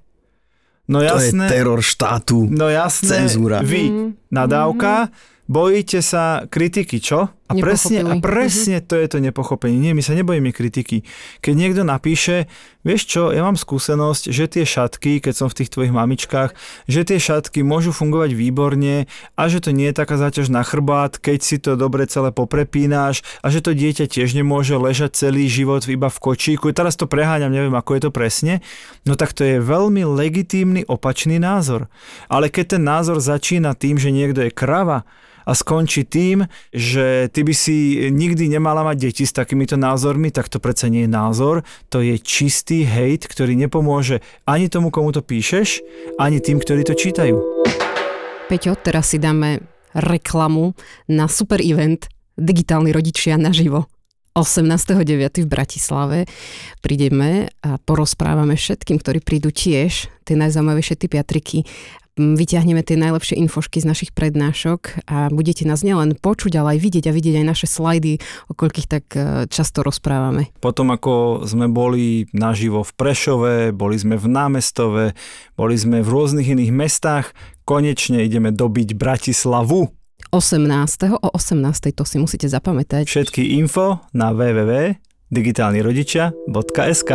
No 0.87 1.03
To 1.03 1.11
je 1.19 1.27
jasné. 1.27 1.51
teror 1.51 1.83
štátu. 1.83 2.47
No 2.47 2.71
jasné, 2.71 3.27
Cenzúra. 3.27 3.59
vy, 3.59 3.83
Mhm. 3.91 4.07
nadávka, 4.31 5.11
bojíte 5.43 5.99
sa 5.99 6.47
kritiky, 6.47 7.03
čo? 7.03 7.27
A 7.45 7.53
presne, 7.61 8.01
a 8.01 8.17
Nepochopili. 8.17 8.25
presne 8.25 8.77
to 8.81 8.97
je 8.97 9.05
to 9.05 9.21
nepochopenie. 9.21 9.77
Nie, 9.77 9.93
my 9.93 10.01
sa 10.01 10.17
nebojíme 10.17 10.49
kritiky. 10.49 11.05
Keď 11.45 11.53
niekto 11.53 11.85
napíše, 11.85 12.49
vieš 12.81 13.05
čo, 13.05 13.29
ja 13.29 13.45
mám 13.45 13.53
skúsenosť, 13.53 14.33
že 14.33 14.49
tie 14.49 14.65
šatky, 14.65 15.21
keď 15.21 15.33
som 15.37 15.47
v 15.53 15.61
tých 15.61 15.69
tvojich 15.69 15.93
mamičkách, 15.93 16.57
že 16.89 17.05
tie 17.05 17.21
šatky 17.21 17.61
môžu 17.61 17.93
fungovať 17.93 18.33
výborne 18.33 19.05
a 19.37 19.41
že 19.45 19.61
to 19.61 19.69
nie 19.77 19.93
je 19.93 19.99
taká 20.01 20.17
záťaž 20.17 20.49
na 20.49 20.65
chrbát, 20.65 21.21
keď 21.21 21.39
si 21.45 21.61
to 21.61 21.77
dobre 21.77 22.09
celé 22.09 22.33
poprepínáš 22.33 23.21
a 23.45 23.53
že 23.53 23.61
to 23.61 23.77
dieťa 23.77 24.09
tiež 24.09 24.33
nemôže 24.33 24.73
ležať 24.73 25.13
celý 25.13 25.45
život 25.45 25.85
iba 25.85 26.09
v 26.09 26.17
kočíku. 26.17 26.73
Teraz 26.73 26.97
to 26.97 27.05
preháňam, 27.05 27.53
neviem, 27.53 27.77
ako 27.77 27.93
je 27.93 28.01
to 28.09 28.11
presne. 28.11 28.65
No 29.05 29.13
tak 29.13 29.37
to 29.37 29.45
je 29.45 29.61
veľmi 29.61 30.01
legitímny 30.01 30.81
opačný 30.89 31.37
názor. 31.37 31.93
Ale 32.25 32.49
keď 32.49 32.81
ten 32.81 32.83
názor 32.89 33.21
začína 33.21 33.77
tým, 33.77 34.01
že 34.01 34.09
niekto 34.09 34.41
je 34.41 34.49
krava, 34.49 35.05
a 35.45 35.51
skončí 35.53 36.03
tým, 36.03 36.49
že 36.73 37.29
ty 37.29 37.45
by 37.45 37.53
si 37.53 38.09
nikdy 38.09 38.49
nemala 38.49 38.81
mať 38.81 38.97
deti 39.09 39.23
s 39.23 39.31
takýmito 39.31 39.77
názormi, 39.77 40.33
tak 40.33 40.49
to 40.49 40.57
predsa 40.57 40.89
nie 40.89 41.05
je 41.05 41.11
názor, 41.13 41.61
to 41.93 42.01
je 42.01 42.17
čistý 42.19 42.83
hejt, 42.83 43.29
ktorý 43.29 43.53
nepomôže 43.55 44.25
ani 44.49 44.67
tomu, 44.67 44.89
komu 44.89 45.13
to 45.13 45.21
píšeš, 45.21 45.85
ani 46.17 46.41
tým, 46.41 46.57
ktorí 46.57 46.81
to 46.83 46.97
čítajú. 46.97 47.37
Peťo, 48.45 48.77
teraz 48.77 49.13
si 49.13 49.17
dáme 49.17 49.61
reklamu 49.95 50.75
na 51.07 51.29
super 51.31 51.63
event 51.63 52.09
Digitálni 52.35 52.91
rodičia 52.91 53.39
naživo. 53.39 53.87
18.9. 54.35 55.47
v 55.47 55.47
Bratislave 55.47 56.19
prídeme 56.83 57.47
a 57.63 57.79
porozprávame 57.79 58.59
všetkým, 58.59 58.99
ktorí 58.99 59.23
prídu 59.23 59.55
tiež 59.55 60.11
tie 60.27 60.35
najzaujímavejšie 60.35 60.95
typy 60.99 61.15
a 61.15 61.23
triky. 61.23 61.63
M, 62.15 62.39
Vyťahneme 62.39 62.79
tie 62.79 62.95
najlepšie 62.95 63.35
infošky 63.43 63.83
z 63.83 63.91
našich 63.91 64.15
prednášok 64.15 65.03
a 65.03 65.27
budete 65.27 65.67
nás 65.67 65.83
nielen 65.83 66.15
počuť, 66.15 66.55
ale 66.55 66.75
aj 66.75 66.79
vidieť 66.79 67.11
a 67.11 67.15
vidieť 67.15 67.43
aj 67.43 67.45
naše 67.45 67.67
slajdy, 67.67 68.23
o 68.47 68.55
koľkých 68.55 68.87
tak 68.87 69.03
e, 69.19 69.51
často 69.51 69.83
rozprávame. 69.83 70.47
Potom 70.63 70.95
ako 70.95 71.43
sme 71.43 71.67
boli 71.67 72.31
naživo 72.31 72.87
v 72.87 72.91
Prešove, 72.95 73.75
boli 73.75 73.99
sme 73.99 74.15
v 74.15 74.31
Námestove, 74.31 75.11
boli 75.59 75.75
sme 75.75 75.99
v 75.99 76.07
rôznych 76.07 76.55
iných 76.55 76.71
mestách, 76.71 77.35
konečne 77.67 78.23
ideme 78.23 78.55
dobiť 78.55 78.95
Bratislavu. 78.95 79.91
18. 80.31 81.19
o 81.19 81.27
18. 81.35 81.91
to 81.91 82.07
si 82.07 82.15
musíte 82.15 82.47
zapamätať. 82.47 83.11
Všetky 83.11 83.59
info 83.59 83.99
na 84.15 84.31
www.digitálnirodičia.sk 84.31 87.11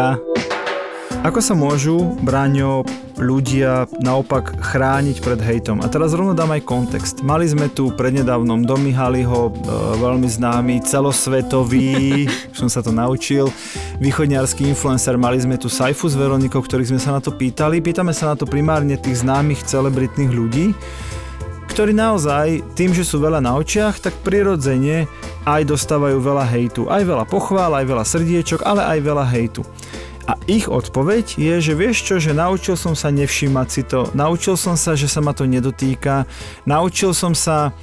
Ako 1.20 1.44
sa 1.44 1.52
môžu, 1.52 2.16
Braňo, 2.24 2.80
ľudia 3.20 3.84
naopak 4.00 4.56
chrániť 4.56 5.20
pred 5.20 5.36
hejtom? 5.36 5.84
A 5.84 5.86
teraz 5.92 6.16
rovno 6.16 6.32
dám 6.32 6.56
aj 6.56 6.64
kontext. 6.64 7.20
Mali 7.20 7.44
sme 7.44 7.68
tu 7.68 7.92
prednedávnom 7.92 8.64
do 8.64 8.80
Mihaliho, 8.80 9.52
e, 9.52 10.00
veľmi 10.00 10.24
známy, 10.24 10.80
celosvetový, 10.80 12.24
už 12.24 12.56
som 12.64 12.72
sa 12.72 12.80
to 12.80 12.88
naučil, 12.88 13.52
východňarský 14.00 14.64
influencer, 14.72 15.20
mali 15.20 15.36
sme 15.36 15.60
tu 15.60 15.68
Saifu 15.68 16.08
s 16.08 16.16
Veronikou, 16.16 16.64
ktorých 16.64 16.96
sme 16.96 17.00
sa 17.04 17.12
na 17.12 17.20
to 17.20 17.36
pýtali. 17.36 17.84
Pýtame 17.84 18.16
sa 18.16 18.32
na 18.32 18.34
to 18.40 18.48
primárne 18.48 18.96
tých 18.96 19.20
známych 19.20 19.60
celebritných 19.68 20.32
ľudí, 20.32 20.72
ktorí 21.68 21.92
naozaj 21.92 22.64
tým, 22.72 22.96
že 22.96 23.04
sú 23.04 23.20
veľa 23.20 23.44
na 23.44 23.60
očiach, 23.60 24.00
tak 24.00 24.16
prirodzene 24.24 25.04
aj 25.44 25.68
dostávajú 25.68 26.16
veľa 26.16 26.48
hejtu. 26.48 26.88
Aj 26.88 27.04
veľa 27.04 27.28
pochvál, 27.28 27.76
aj 27.76 27.84
veľa 27.84 28.04
srdiečok, 28.08 28.64
ale 28.64 28.88
aj 28.88 28.98
veľa 29.04 29.24
hejtu. 29.28 29.68
A 30.30 30.38
ich 30.46 30.70
odpoveď 30.70 31.42
je, 31.42 31.58
že 31.58 31.74
vieš 31.74 32.06
čo, 32.06 32.22
že 32.22 32.30
naučil 32.30 32.78
som 32.78 32.94
sa 32.94 33.10
nevšímať 33.10 33.66
si 33.66 33.82
to, 33.82 34.06
naučil 34.14 34.54
som 34.54 34.78
sa, 34.78 34.94
že 34.94 35.10
sa 35.10 35.18
ma 35.18 35.34
to 35.34 35.42
nedotýka, 35.42 36.22
naučil 36.70 37.10
som 37.10 37.34
sa 37.34 37.74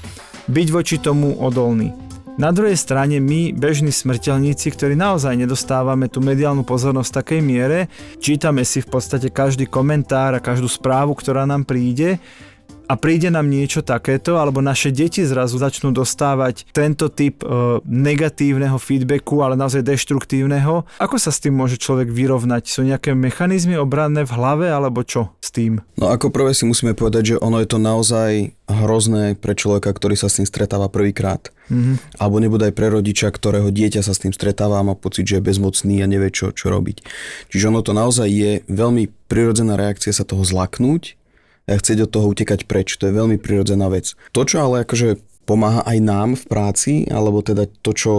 byť 0.47 0.67
voči 0.71 0.95
tomu 0.95 1.35
odolný. 1.43 1.91
Na 2.39 2.55
druhej 2.55 2.79
strane 2.79 3.19
my, 3.19 3.51
bežní 3.51 3.91
smrteľníci, 3.91 4.71
ktorí 4.71 4.95
naozaj 4.95 5.35
nedostávame 5.35 6.07
tú 6.07 6.23
mediálnu 6.23 6.63
pozornosť 6.63 7.09
v 7.11 7.17
takej 7.19 7.41
miere, 7.43 7.79
čítame 8.23 8.63
si 8.63 8.79
v 8.79 8.95
podstate 8.95 9.27
každý 9.27 9.67
komentár 9.67 10.31
a 10.31 10.39
každú 10.39 10.71
správu, 10.71 11.19
ktorá 11.19 11.43
nám 11.43 11.67
príde 11.67 12.15
a 12.87 12.93
príde 12.95 13.27
nám 13.27 13.51
niečo 13.51 13.83
takéto, 13.83 14.39
alebo 14.39 14.63
naše 14.63 14.95
deti 14.95 15.19
zrazu 15.27 15.59
začnú 15.59 15.91
dostávať 15.91 16.63
tento 16.71 17.11
typ 17.11 17.43
e, 17.43 17.83
negatívneho 17.83 18.79
feedbacku, 18.79 19.43
ale 19.43 19.59
naozaj 19.59 19.83
deštruktívneho. 19.83 20.87
Ako 21.03 21.19
sa 21.19 21.35
s 21.35 21.43
tým 21.43 21.53
môže 21.53 21.75
človek 21.75 22.07
vyrovnať? 22.07 22.63
Sú 22.71 22.87
nejaké 22.87 23.11
mechanizmy 23.11 23.75
obranné 23.75 24.23
v 24.23 24.31
hlave, 24.31 24.65
alebo 24.71 25.03
čo 25.03 25.35
s 25.43 25.51
tým? 25.51 25.83
No 25.99 26.07
ako 26.07 26.31
prvé 26.31 26.55
si 26.55 26.63
musíme 26.63 26.95
povedať, 26.95 27.35
že 27.35 27.41
ono 27.43 27.59
je 27.59 27.67
to 27.67 27.77
naozaj 27.77 28.55
hrozné 28.67 29.35
pre 29.35 29.55
človeka, 29.55 29.91
ktorý 29.91 30.15
sa 30.15 30.31
s 30.31 30.39
tým 30.39 30.47
stretáva 30.47 30.87
prvýkrát. 30.87 31.51
Mhm. 31.67 32.19
Alebo 32.23 32.39
nebude 32.39 32.71
aj 32.71 32.75
pre 32.75 32.87
rodiča, 32.87 33.27
ktorého 33.27 33.67
dieťa 33.67 33.99
sa 33.99 34.15
s 34.15 34.23
tým 34.23 34.31
stretáva 34.31 34.79
a 34.79 34.87
má 34.87 34.95
pocit, 34.95 35.27
že 35.27 35.39
je 35.39 35.47
bezmocný 35.47 35.99
a 35.99 36.07
nevie, 36.07 36.31
čo, 36.31 36.55
čo 36.55 36.71
robiť. 36.71 37.03
Čiže 37.51 37.67
ono 37.67 37.83
to 37.83 37.91
naozaj 37.91 38.27
je 38.31 38.63
veľmi 38.71 39.11
prirodzená 39.27 39.75
reakcia 39.75 40.15
sa 40.15 40.23
toho 40.23 40.47
zlaknúť 40.47 41.19
chcieť 41.75 42.07
od 42.07 42.11
toho 42.15 42.31
utekať 42.31 42.63
preč. 42.63 42.95
To 42.95 43.11
je 43.11 43.17
veľmi 43.17 43.35
prirodzená 43.35 43.91
vec. 43.91 44.15
To, 44.31 44.47
čo 44.47 44.63
ale 44.63 44.87
akože 44.87 45.19
pomáha 45.43 45.83
aj 45.83 45.97
nám 45.99 46.29
v 46.39 46.43
práci, 46.47 46.93
alebo 47.11 47.43
teda 47.43 47.67
to, 47.83 47.91
čo 47.91 48.11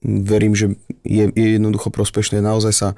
verím, 0.00 0.56
že 0.56 0.80
je, 1.04 1.28
je 1.28 1.48
jednoducho 1.60 1.92
prospešné, 1.92 2.40
naozaj 2.40 2.72
sa 2.72 2.88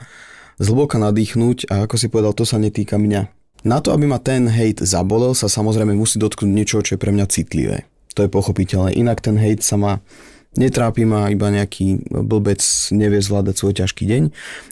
zhlboka 0.62 1.02
nadýchnuť 1.02 1.66
a 1.70 1.86
ako 1.86 1.94
si 1.98 2.06
povedal, 2.06 2.34
to 2.34 2.46
sa 2.46 2.62
netýka 2.62 2.94
mňa. 2.94 3.26
Na 3.62 3.78
to, 3.78 3.94
aby 3.94 4.10
ma 4.10 4.18
ten 4.18 4.50
hejt 4.50 4.82
zabolel, 4.82 5.34
sa 5.38 5.46
samozrejme 5.46 5.94
musí 5.94 6.18
dotknúť 6.18 6.50
niečo, 6.50 6.82
čo 6.82 6.98
je 6.98 7.02
pre 7.02 7.14
mňa 7.14 7.26
citlivé. 7.30 7.86
To 8.18 8.26
je 8.26 8.30
pochopiteľné. 8.30 8.98
Inak 8.98 9.22
ten 9.22 9.38
hejt 9.38 9.62
sa 9.62 9.78
ma 9.78 10.02
netrápi 10.56 11.08
ma 11.08 11.32
iba 11.32 11.48
nejaký 11.48 12.12
blbec 12.12 12.60
nevie 12.92 13.20
zvládať 13.24 13.54
svoj 13.56 13.74
ťažký 13.84 14.04
deň, 14.04 14.22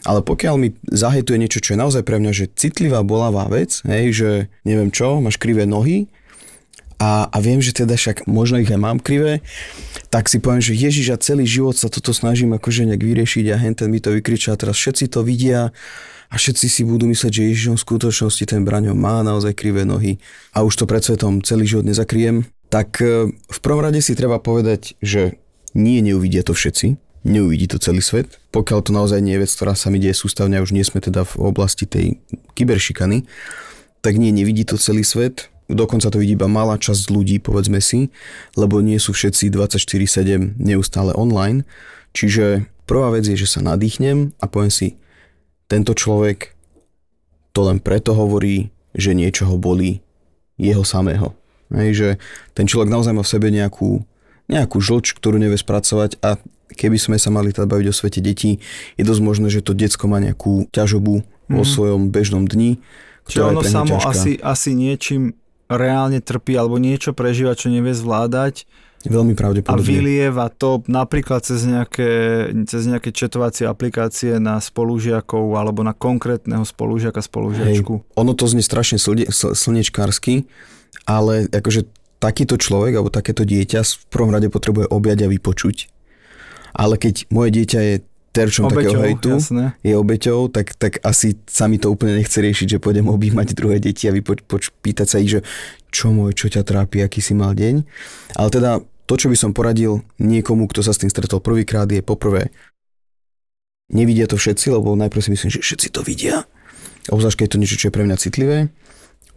ale 0.05 0.19
pokiaľ 0.21 0.55
mi 0.61 0.77
zahejtuje 0.85 1.37
niečo, 1.41 1.63
čo 1.63 1.73
je 1.73 1.81
naozaj 1.81 2.03
pre 2.05 2.21
mňa, 2.21 2.31
že 2.33 2.53
citlivá, 2.53 3.01
bolavá 3.01 3.49
vec, 3.49 3.81
hej, 3.89 4.05
že 4.13 4.29
neviem 4.61 4.93
čo, 4.93 5.17
máš 5.17 5.41
krivé 5.41 5.65
nohy 5.65 6.05
a, 7.01 7.25
a 7.33 7.37
viem, 7.41 7.57
že 7.57 7.73
teda 7.73 7.97
však 7.97 8.29
možno 8.29 8.61
ich 8.61 8.69
aj 8.69 8.77
mám 8.77 9.01
krivé, 9.01 9.41
tak 10.13 10.29
si 10.29 10.37
poviem, 10.37 10.61
že 10.61 10.77
Ježiš 10.77 11.07
a 11.09 11.17
celý 11.17 11.49
život 11.49 11.73
sa 11.73 11.89
toto 11.89 12.13
snažím 12.13 12.53
akože 12.53 12.85
nejak 12.85 13.01
vyriešiť 13.01 13.45
a 13.49 13.57
henten 13.57 13.89
mi 13.89 13.97
to 13.97 14.13
vykriča 14.13 14.53
a 14.53 14.59
teraz 14.61 14.77
všetci 14.77 15.09
to 15.09 15.25
vidia 15.25 15.73
a 16.29 16.35
všetci 16.37 16.65
si 16.69 16.81
budú 16.85 17.09
myslieť, 17.09 17.31
že 17.33 17.47
Ježiš 17.49 17.65
v 17.73 17.85
skutočnosti 17.89 18.43
ten 18.45 18.61
Braňo 18.61 18.93
má 18.93 19.25
naozaj 19.25 19.57
krivé 19.57 19.81
nohy 19.81 20.21
a 20.53 20.61
už 20.61 20.77
to 20.77 20.85
pred 20.85 21.01
svetom 21.01 21.41
celý 21.41 21.65
život 21.65 21.89
nezakryjem, 21.89 22.45
tak 22.69 23.01
e, 23.01 23.33
v 23.33 23.59
prvom 23.65 23.81
rade 23.81 23.99
si 23.99 24.13
treba 24.13 24.37
povedať, 24.37 24.95
že 25.01 25.40
nie 25.77 26.03
neuvidia 26.03 26.43
to 26.43 26.51
všetci, 26.55 26.97
neuvidí 27.23 27.69
to 27.69 27.77
celý 27.77 28.01
svet. 28.01 28.41
Pokiaľ 28.51 28.79
to 28.83 28.91
naozaj 28.91 29.19
nie 29.21 29.37
je 29.37 29.43
vec, 29.45 29.51
ktorá 29.53 29.73
sa 29.77 29.93
mi 29.93 30.01
deje 30.01 30.17
sústavne 30.17 30.57
už 30.59 30.73
nie 30.73 30.83
sme 30.83 30.99
teda 30.99 31.23
v 31.23 31.33
oblasti 31.47 31.85
tej 31.85 32.17
kyberšikany, 32.57 33.25
tak 34.01 34.17
nie, 34.17 34.33
nevidí 34.33 34.65
to 34.65 34.81
celý 34.81 35.05
svet. 35.05 35.47
Dokonca 35.71 36.11
to 36.11 36.19
vidí 36.19 36.35
iba 36.35 36.51
malá 36.51 36.75
časť 36.75 37.13
ľudí, 37.13 37.39
povedzme 37.39 37.79
si, 37.79 38.11
lebo 38.59 38.83
nie 38.83 38.99
sú 38.99 39.15
všetci 39.15 39.53
24-7 39.53 40.59
neustále 40.59 41.15
online. 41.15 41.63
Čiže 42.11 42.67
prvá 42.83 43.15
vec 43.15 43.23
je, 43.23 43.39
že 43.39 43.47
sa 43.47 43.63
nadýchnem 43.63 44.35
a 44.43 44.45
poviem 44.51 44.73
si, 44.73 44.99
tento 45.71 45.95
človek 45.95 46.51
to 47.55 47.63
len 47.63 47.79
preto 47.79 48.11
hovorí, 48.11 48.75
že 48.91 49.15
niečo 49.15 49.47
ho 49.47 49.55
bolí 49.55 50.03
jeho 50.59 50.83
samého. 50.83 51.31
Hej, 51.71 51.89
že 51.95 52.09
ten 52.51 52.67
človek 52.67 52.91
naozaj 52.91 53.15
má 53.15 53.23
v 53.23 53.31
sebe 53.31 53.47
nejakú, 53.47 54.03
nejakú 54.51 54.83
žlč, 54.83 55.15
ktorú 55.15 55.39
nevie 55.39 55.55
spracovať 55.55 56.19
a 56.19 56.35
keby 56.75 56.99
sme 56.99 57.15
sa 57.15 57.31
mali 57.31 57.55
teda 57.55 57.67
baviť 57.67 57.87
o 57.87 57.95
svete 57.95 58.19
detí, 58.19 58.59
je 58.99 59.03
dosť 59.07 59.21
možné, 59.23 59.47
že 59.47 59.63
to 59.63 59.71
decko 59.71 60.11
má 60.11 60.19
nejakú 60.19 60.67
ťažobu 60.75 61.23
mm. 61.23 61.55
vo 61.55 61.63
svojom 61.63 62.11
bežnom 62.11 62.43
dni, 62.43 62.83
Čiže 63.31 63.41
ono 63.47 63.61
samo 63.63 63.95
asi, 64.01 64.35
asi 64.41 64.73
niečím 64.73 65.37
reálne 65.71 66.19
trpí 66.19 66.57
alebo 66.57 66.81
niečo 66.81 67.15
prežíva, 67.15 67.55
čo 67.55 67.71
nevie 67.71 67.95
zvládať. 67.95 68.67
Veľmi 69.01 69.33
pravdepodobne. 69.33 69.81
A 69.81 69.81
vylieva 69.81 70.45
to 70.53 70.85
napríklad 70.85 71.41
cez 71.41 71.65
nejaké, 71.65 72.09
cez 72.69 72.85
nejaké 72.85 73.09
četovacie 73.09 73.65
aplikácie 73.65 74.37
na 74.37 74.61
spolužiakov 74.61 75.57
alebo 75.57 75.81
na 75.81 75.97
konkrétneho 75.97 76.61
spolužiaka, 76.61 77.17
spolužiačku. 77.17 77.93
Hej, 77.97 78.13
ono 78.13 78.31
to 78.37 78.45
znie 78.45 78.61
strašne 78.61 79.01
slne, 79.01 79.25
slnečkársky, 79.33 80.45
ale 81.09 81.49
akože 81.49 81.89
takýto 82.21 82.55
človek 82.61 82.93
alebo 83.01 83.09
takéto 83.09 83.41
dieťa 83.41 83.81
v 83.81 84.05
prvom 84.13 84.29
rade 84.29 84.53
potrebuje 84.53 84.85
objať 84.93 85.25
a 85.25 85.31
vypočuť. 85.33 85.89
Ale 86.71 86.95
keď 87.01 87.27
moje 87.33 87.49
dieťa 87.57 87.79
je 87.81 87.95
terčom 88.31 88.71
obeťou, 88.71 88.79
takého 88.79 89.01
hejtu, 89.03 89.31
jasné. 89.35 89.65
je 89.83 89.93
obeťou, 89.97 90.39
tak, 90.47 90.71
tak 90.79 91.03
asi 91.03 91.35
sa 91.51 91.67
mi 91.67 91.75
to 91.75 91.91
úplne 91.91 92.15
nechce 92.15 92.39
riešiť, 92.39 92.77
že 92.77 92.79
pôjdem 92.79 93.11
objímať 93.11 93.57
druhé 93.59 93.83
deti 93.83 94.07
a 94.07 94.15
vypoč, 94.15 94.47
poč, 94.47 94.71
pýtať 94.71 95.07
sa 95.09 95.17
ich, 95.19 95.35
že 95.35 95.39
čo 95.91 96.15
môj, 96.15 96.31
čo 96.31 96.47
ťa 96.47 96.63
trápi, 96.63 97.03
aký 97.03 97.19
si 97.19 97.35
mal 97.35 97.51
deň. 97.51 97.83
Ale 98.39 98.47
teda 98.47 98.79
to, 99.03 99.13
čo 99.19 99.27
by 99.27 99.35
som 99.35 99.51
poradil 99.51 100.07
niekomu, 100.15 100.71
kto 100.71 100.79
sa 100.79 100.95
s 100.95 101.03
tým 101.03 101.11
stretol 101.11 101.43
prvýkrát, 101.43 101.91
je 101.91 101.99
poprvé, 101.99 102.55
nevidia 103.91 104.31
to 104.31 104.39
všetci, 104.39 104.71
lebo 104.71 104.95
najprv 104.95 105.19
si 105.19 105.29
myslím, 105.35 105.51
že 105.51 105.59
všetci 105.59 105.87
to 105.91 105.99
vidia, 106.07 106.47
obzvlášť 107.11 107.43
keď 107.43 107.45
je 107.45 107.51
to 107.51 107.59
niečo, 107.59 107.75
čo 107.75 107.87
je 107.91 107.95
pre 107.99 108.07
mňa 108.07 108.15
citlivé. 108.15 108.57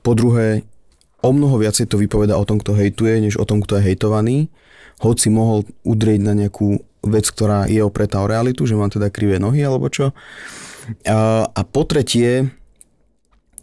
Po 0.07 0.15
druhé, 0.15 0.63
o 1.25 1.31
mnoho 1.33 1.57
viacej 1.57 1.89
to 1.89 1.97
vypoveda 1.97 2.37
o 2.37 2.45
tom, 2.45 2.61
kto 2.61 2.77
hejtuje, 2.77 3.25
než 3.25 3.41
o 3.41 3.49
tom, 3.49 3.65
kto 3.65 3.81
je 3.81 3.87
hejtovaný. 3.89 4.53
Hoci 5.01 5.33
mohol 5.33 5.65
udrieť 5.83 6.21
na 6.21 6.37
nejakú 6.37 6.85
vec, 7.05 7.27
ktorá 7.33 7.67
je 7.67 7.81
opretá 7.81 8.21
o 8.21 8.31
realitu, 8.31 8.69
že 8.69 8.77
mám 8.77 8.93
teda 8.93 9.09
krivé 9.09 9.41
nohy 9.41 9.65
alebo 9.65 9.89
čo. 9.89 10.13
A, 11.09 11.49
a 11.49 11.61
po 11.65 11.89
tretie, 11.89 12.53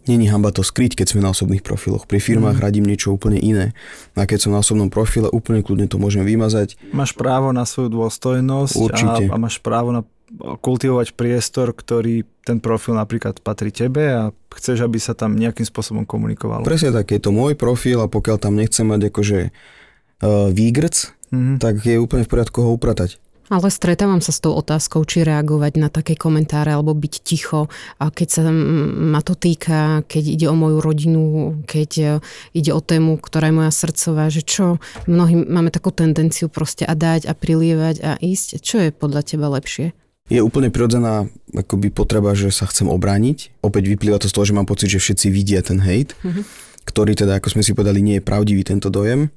Není 0.02 0.26
hamba 0.34 0.50
to 0.50 0.66
skryť, 0.66 0.98
keď 0.98 1.14
sme 1.14 1.22
na 1.22 1.30
osobných 1.30 1.62
profiloch. 1.62 2.10
Pri 2.10 2.18
firmách 2.18 2.58
mm. 2.58 2.64
radím 2.66 2.90
niečo 2.90 3.14
úplne 3.14 3.38
iné. 3.38 3.70
A 4.18 4.26
keď 4.26 4.38
som 4.42 4.50
na 4.50 4.58
osobnom 4.58 4.90
profile, 4.90 5.30
úplne 5.30 5.62
kľudne 5.62 5.86
to 5.86 6.02
môžem 6.02 6.26
vymazať. 6.26 6.74
Máš 6.90 7.14
právo 7.14 7.54
na 7.54 7.62
svoju 7.62 7.86
dôstojnosť 7.86 8.74
Určite. 8.74 9.24
A, 9.30 9.34
a 9.34 9.36
máš 9.38 9.62
právo 9.62 9.94
na 9.94 10.02
kultivovať 10.40 11.12
priestor, 11.12 11.76
ktorý 11.76 12.24
ten 12.42 12.58
profil 12.58 12.98
napríklad 12.98 13.38
patrí 13.44 13.70
tebe 13.70 14.02
a 14.08 14.22
chceš, 14.56 14.82
aby 14.82 14.98
sa 14.98 15.12
tam 15.12 15.36
nejakým 15.36 15.66
spôsobom 15.68 16.08
komunikovalo. 16.08 16.66
Presne 16.66 16.90
tak, 16.90 17.12
je 17.12 17.20
to 17.22 17.30
môj 17.30 17.54
profil 17.54 18.02
a 18.02 18.10
pokiaľ 18.10 18.36
tam 18.40 18.58
nechcem 18.58 18.88
mať 18.88 19.12
akože 19.12 19.40
uh, 19.48 20.48
výgrc, 20.50 20.96
mm-hmm. 21.30 21.56
tak 21.60 21.84
je 21.84 22.00
úplne 22.00 22.24
v 22.24 22.32
poriadku 22.32 22.64
ho 22.64 22.70
upratať. 22.74 23.20
Ale 23.52 23.68
stretávam 23.68 24.24
sa 24.24 24.32
s 24.32 24.40
tou 24.40 24.56
otázkou, 24.56 25.04
či 25.04 25.28
reagovať 25.28 25.76
na 25.76 25.92
také 25.92 26.16
komentáre 26.16 26.72
alebo 26.72 26.96
byť 26.96 27.14
ticho, 27.20 27.68
a 28.00 28.08
keď 28.08 28.28
sa 28.32 28.42
ma 28.48 29.20
to 29.20 29.36
týka, 29.36 30.08
keď 30.08 30.24
ide 30.24 30.46
o 30.48 30.56
moju 30.56 30.80
rodinu, 30.80 31.22
keď 31.68 31.90
e, 32.00 32.08
ide 32.56 32.72
o 32.72 32.80
tému, 32.80 33.20
ktorá 33.20 33.52
je 33.52 33.58
moja 33.60 33.68
srdcová, 33.68 34.32
že 34.32 34.40
čo, 34.40 34.80
mnohí 35.04 35.36
máme 35.36 35.68
takú 35.68 35.92
tendenciu 35.92 36.48
proste 36.48 36.88
a 36.88 36.96
dať 36.96 37.28
a 37.28 37.36
prilievať 37.36 37.96
a 38.00 38.10
ísť. 38.16 38.64
Čo 38.64 38.88
je 38.88 38.88
podľa 38.88 39.20
teba 39.20 39.52
lepšie? 39.52 39.92
Je 40.30 40.38
úplne 40.38 40.70
prirodzená 40.70 41.26
akoby 41.50 41.90
potreba, 41.90 42.32
že 42.32 42.54
sa 42.54 42.68
chcem 42.70 42.86
obrániť. 42.86 43.58
Opäť 43.60 43.90
vyplýva 43.90 44.22
to 44.22 44.30
z 44.30 44.34
toho, 44.34 44.46
že 44.46 44.56
mám 44.56 44.70
pocit, 44.70 44.88
že 44.88 45.02
všetci 45.02 45.26
vidia 45.28 45.60
ten 45.60 45.82
hate, 45.82 46.14
mm-hmm. 46.22 46.44
ktorý 46.86 47.18
teda, 47.18 47.42
ako 47.42 47.58
sme 47.58 47.62
si 47.66 47.74
povedali, 47.74 48.00
nie 48.00 48.16
je 48.18 48.24
pravdivý 48.24 48.62
tento 48.62 48.88
dojem 48.88 49.28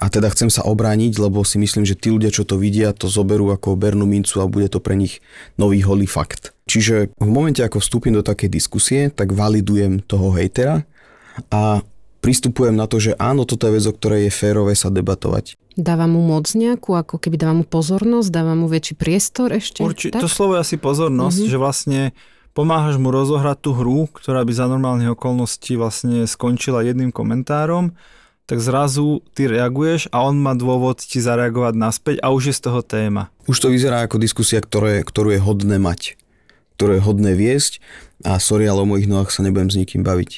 a 0.00 0.08
teda 0.08 0.32
chcem 0.32 0.48
sa 0.48 0.64
obrániť, 0.64 1.20
lebo 1.20 1.44
si 1.44 1.60
myslím, 1.60 1.84
že 1.84 1.92
tí 1.92 2.08
ľudia, 2.08 2.32
čo 2.32 2.48
to 2.48 2.56
vidia, 2.56 2.96
to 2.96 3.04
zoberú 3.04 3.52
ako 3.52 3.76
bernú 3.76 4.08
mincu 4.08 4.40
a 4.40 4.48
bude 4.48 4.72
to 4.72 4.80
pre 4.80 4.96
nich 4.96 5.20
nový 5.60 5.84
holý 5.84 6.08
fakt. 6.08 6.56
Čiže 6.64 7.12
v 7.20 7.30
momente, 7.30 7.60
ako 7.60 7.84
vstúpim 7.84 8.16
do 8.16 8.24
takej 8.24 8.48
diskusie, 8.48 9.12
tak 9.12 9.36
validujem 9.36 10.00
toho 10.00 10.32
hejtera 10.32 10.88
a 11.52 11.84
pristupujem 12.20 12.76
na 12.76 12.84
to, 12.84 13.00
že 13.00 13.16
áno, 13.16 13.48
toto 13.48 13.66
je 13.66 13.80
vec, 13.80 13.84
o 13.88 13.92
ktorej 13.96 14.28
je 14.28 14.32
férové 14.32 14.76
sa 14.76 14.92
debatovať. 14.92 15.56
Dáva 15.74 16.04
mu 16.04 16.20
moc 16.20 16.46
nejakú, 16.52 16.92
ako 16.92 17.16
keby 17.16 17.40
dáva 17.40 17.54
mu 17.56 17.64
pozornosť, 17.64 18.28
dáva 18.28 18.52
mu 18.52 18.68
väčší 18.68 18.94
priestor 18.94 19.56
ešte? 19.56 19.80
Určite, 19.80 20.20
to 20.20 20.28
slovo 20.28 20.60
je 20.60 20.62
asi 20.62 20.76
pozornosť, 20.76 21.38
mm-hmm. 21.40 21.52
že 21.52 21.58
vlastne 21.58 22.00
pomáhaš 22.52 23.00
mu 23.00 23.08
rozohrať 23.08 23.58
tú 23.64 23.70
hru, 23.72 24.06
ktorá 24.12 24.44
by 24.44 24.52
za 24.52 24.68
normálnych 24.68 25.16
okolností 25.16 25.80
vlastne 25.80 26.28
skončila 26.28 26.84
jedným 26.84 27.10
komentárom 27.10 27.96
tak 28.50 28.58
zrazu 28.58 29.22
ty 29.30 29.46
reaguješ 29.46 30.10
a 30.10 30.26
on 30.26 30.34
má 30.34 30.58
dôvod 30.58 30.98
ti 30.98 31.22
zareagovať 31.22 31.74
naspäť 31.78 32.16
a 32.18 32.34
už 32.34 32.50
je 32.50 32.54
z 32.58 32.62
toho 32.66 32.82
téma. 32.82 33.30
Už 33.46 33.62
to 33.62 33.70
vyzerá 33.70 34.02
ako 34.02 34.18
diskusia, 34.18 34.58
ktoré, 34.58 35.06
ktorú 35.06 35.30
je 35.30 35.38
hodné 35.38 35.78
mať, 35.78 36.18
ktoré 36.74 36.98
je 36.98 37.06
hodné 37.06 37.38
viesť 37.38 37.78
a 38.20 38.36
sorry, 38.36 38.68
ale 38.68 38.84
o 38.84 38.90
mojich 38.90 39.08
nohách 39.08 39.32
sa 39.32 39.40
nebudem 39.40 39.72
s 39.72 39.80
nikým 39.80 40.04
baviť. 40.04 40.30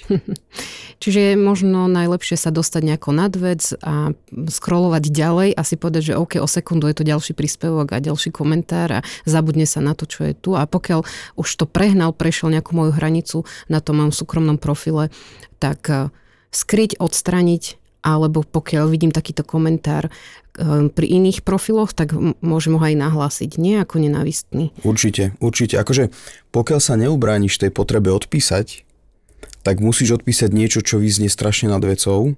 Čiže 1.03 1.35
je 1.35 1.35
možno 1.35 1.90
najlepšie 1.90 2.38
sa 2.38 2.55
dostať 2.55 2.95
nejako 2.95 3.11
nad 3.11 3.35
vec 3.35 3.75
a 3.83 4.14
scrollovať 4.31 5.11
ďalej 5.11 5.51
a 5.59 5.62
si 5.66 5.75
povedať, 5.75 6.14
že 6.14 6.18
OK, 6.18 6.38
o 6.38 6.47
sekundu 6.47 6.87
je 6.87 7.03
to 7.03 7.09
ďalší 7.09 7.35
príspevok 7.35 7.90
a 7.90 7.99
ďalší 7.99 8.31
komentár 8.31 9.03
a 9.03 9.05
zabudne 9.27 9.66
sa 9.66 9.83
na 9.83 9.99
to, 9.99 10.07
čo 10.07 10.31
je 10.31 10.35
tu. 10.38 10.55
A 10.55 10.62
pokiaľ 10.62 11.03
už 11.35 11.49
to 11.59 11.66
prehnal, 11.66 12.14
prešiel 12.14 12.55
nejakú 12.55 12.71
moju 12.79 12.95
hranicu 12.95 13.42
na 13.66 13.83
tom 13.83 13.99
mojom 13.99 14.14
súkromnom 14.14 14.62
profile, 14.62 15.11
tak 15.59 15.83
eh, 15.90 16.07
skryť, 16.55 17.03
odstraniť 17.03 17.82
alebo 18.02 18.42
pokiaľ 18.42 18.90
vidím 18.90 19.14
takýto 19.14 19.46
komentár 19.46 20.10
eh, 20.10 20.90
pri 20.90 21.06
iných 21.06 21.46
profiloch, 21.46 21.94
tak 21.94 22.12
môžem 22.42 22.76
ho 22.76 22.82
aj 22.82 22.98
nahlásiť, 22.98 23.56
nie 23.56 23.78
ako 23.78 24.02
nenávistný. 24.02 24.74
Určite, 24.82 25.38
určite. 25.38 25.78
Akože 25.78 26.10
pokiaľ 26.50 26.80
sa 26.82 26.98
neubrániš 26.98 27.62
tej 27.62 27.70
potrebe 27.70 28.10
odpísať, 28.10 28.84
tak 29.62 29.78
musíš 29.78 30.18
odpísať 30.20 30.50
niečo, 30.50 30.82
čo 30.82 30.98
vyznie 30.98 31.30
strašne 31.30 31.70
nad 31.70 31.82
vecou, 31.86 32.34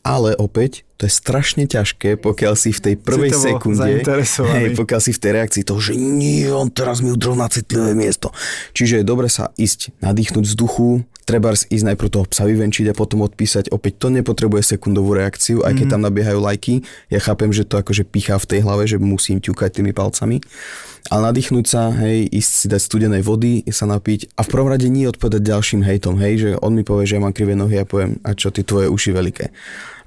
ale 0.00 0.32
opäť 0.32 0.88
to 0.96 1.06
je 1.06 1.12
strašne 1.12 1.68
ťažké, 1.68 2.16
pokiaľ 2.18 2.54
si 2.56 2.72
v 2.72 2.80
tej 2.80 2.94
prvej 2.96 3.30
Citovo 3.30 3.44
sekunde, 3.44 4.02
hej, 4.56 4.68
pokiaľ 4.74 5.00
si 5.04 5.12
v 5.14 5.20
tej 5.20 5.30
reakcii 5.36 5.62
toho, 5.62 5.78
že 5.78 5.94
nie, 5.94 6.48
on 6.48 6.72
teraz 6.72 7.04
mi 7.04 7.12
udrel 7.12 7.36
na 7.36 7.46
citlivé 7.46 7.92
miesto. 7.92 8.32
Čiže 8.72 9.02
je 9.02 9.04
dobre 9.04 9.28
sa 9.28 9.52
ísť 9.54 9.94
nadýchnuť 10.00 10.44
vzduchu, 10.48 11.04
treba 11.28 11.52
ísť 11.52 11.84
najprv 11.92 12.08
toho 12.08 12.24
psa 12.24 12.48
vyvenčiť 12.48 12.88
a 12.88 12.96
potom 12.96 13.20
odpísať. 13.20 13.68
Opäť 13.68 14.00
to 14.00 14.08
nepotrebuje 14.08 14.64
sekundovú 14.64 15.12
reakciu, 15.12 15.60
aj 15.60 15.76
keď 15.76 15.86
mm. 15.86 15.92
tam 15.92 16.00
nabiehajú 16.08 16.40
lajky. 16.40 16.74
Ja 17.12 17.20
chápem, 17.20 17.52
že 17.52 17.68
to 17.68 17.76
akože 17.76 18.08
pichá 18.08 18.40
v 18.40 18.48
tej 18.48 18.60
hlave, 18.64 18.88
že 18.88 18.96
musím 18.96 19.44
ťukať 19.44 19.84
tými 19.84 19.92
palcami. 19.92 20.40
Ale 21.12 21.28
nadýchnuť 21.28 21.64
sa, 21.68 21.92
hej, 21.92 22.28
ísť 22.32 22.52
si 22.52 22.66
dať 22.68 22.80
studenej 22.80 23.22
vody, 23.24 23.64
sa 23.68 23.84
napiť 23.88 24.32
a 24.36 24.44
v 24.44 24.48
prvom 24.48 24.68
rade 24.68 24.88
nie 24.88 25.08
odpovedať 25.08 25.40
ďalším 25.40 25.80
hejtom, 25.84 26.20
hej, 26.20 26.34
že 26.36 26.50
on 26.60 26.76
mi 26.76 26.84
povie, 26.84 27.08
že 27.08 27.16
ja 27.16 27.24
mám 27.24 27.32
krivé 27.32 27.56
nohy 27.56 27.80
a 27.80 27.84
ja 27.84 27.86
poviem, 27.88 28.20
a 28.24 28.36
čo 28.36 28.52
ty 28.52 28.60
tvoje 28.60 28.92
uši 28.92 29.10
veľké. 29.16 29.46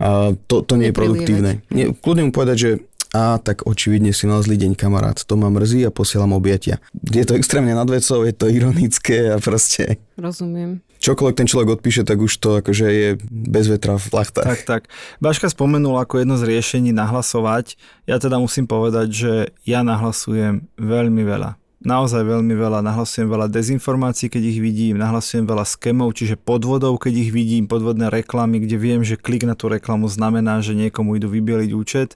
A 0.01 0.33
to, 0.45 0.61
to 0.61 0.73
nie 0.77 0.89
je 0.89 0.97
produktívne. 0.97 1.51
Nie, 1.73 1.93
kľudne 1.93 2.29
mu 2.29 2.31
povedať, 2.33 2.57
že 2.57 2.69
a 3.11 3.37
tak 3.43 3.67
očividne 3.67 4.15
si 4.15 4.23
mal 4.23 4.39
zlý 4.39 4.55
deň 4.55 4.73
kamarát, 4.79 5.19
to 5.19 5.35
ma 5.35 5.51
mrzí 5.51 5.83
a 5.83 5.91
posielam 5.91 6.31
objatia. 6.31 6.79
Je 7.11 7.27
to 7.27 7.35
extrémne 7.35 7.75
nadvecov, 7.75 8.23
je 8.23 8.33
to 8.35 8.47
ironické 8.47 9.35
a 9.35 9.37
proste... 9.37 9.99
Rozumiem. 10.15 10.79
Čokoľvek 11.01 11.35
ten 11.35 11.49
človek 11.49 11.81
odpíše, 11.81 12.05
tak 12.05 12.21
už 12.21 12.29
to 12.37 12.61
akože 12.61 12.87
je 12.87 13.09
bez 13.25 13.65
vetra 13.65 13.97
v 13.97 14.05
plachtách. 14.05 14.45
Tak, 14.45 14.61
tak. 14.63 14.81
Baška 15.17 15.49
spomenul 15.49 15.97
ako 15.97 16.21
jedno 16.21 16.37
z 16.37 16.45
riešení 16.45 16.93
nahlasovať. 16.93 17.73
Ja 18.05 18.21
teda 18.21 18.37
musím 18.37 18.69
povedať, 18.69 19.07
že 19.09 19.33
ja 19.65 19.81
nahlasujem 19.81 20.69
veľmi 20.77 21.25
veľa 21.25 21.57
naozaj 21.81 22.21
veľmi 22.21 22.53
veľa, 22.53 22.85
nahlasujem 22.85 23.25
veľa 23.25 23.49
dezinformácií, 23.49 24.29
keď 24.29 24.43
ich 24.53 24.59
vidím, 24.61 25.01
nahlasujem 25.01 25.45
veľa 25.49 25.65
skemov, 25.65 26.13
čiže 26.13 26.37
podvodov, 26.37 27.01
keď 27.01 27.13
ich 27.27 27.31
vidím, 27.33 27.65
podvodné 27.65 28.13
reklamy, 28.13 28.61
kde 28.61 28.77
viem, 28.77 29.01
že 29.01 29.17
klik 29.17 29.45
na 29.45 29.57
tú 29.57 29.69
reklamu 29.69 30.05
znamená, 30.05 30.61
že 30.61 30.77
niekomu 30.77 31.17
idú 31.17 31.29
vybieliť 31.29 31.71
účet. 31.73 32.13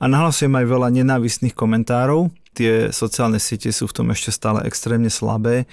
A 0.00 0.08
nahlasujem 0.08 0.52
aj 0.52 0.66
veľa 0.68 0.88
nenávistných 0.92 1.56
komentárov, 1.56 2.32
tie 2.52 2.92
sociálne 2.92 3.40
siete 3.40 3.72
sú 3.72 3.88
v 3.88 3.96
tom 3.96 4.06
ešte 4.12 4.32
stále 4.32 4.64
extrémne 4.68 5.08
slabé. 5.08 5.64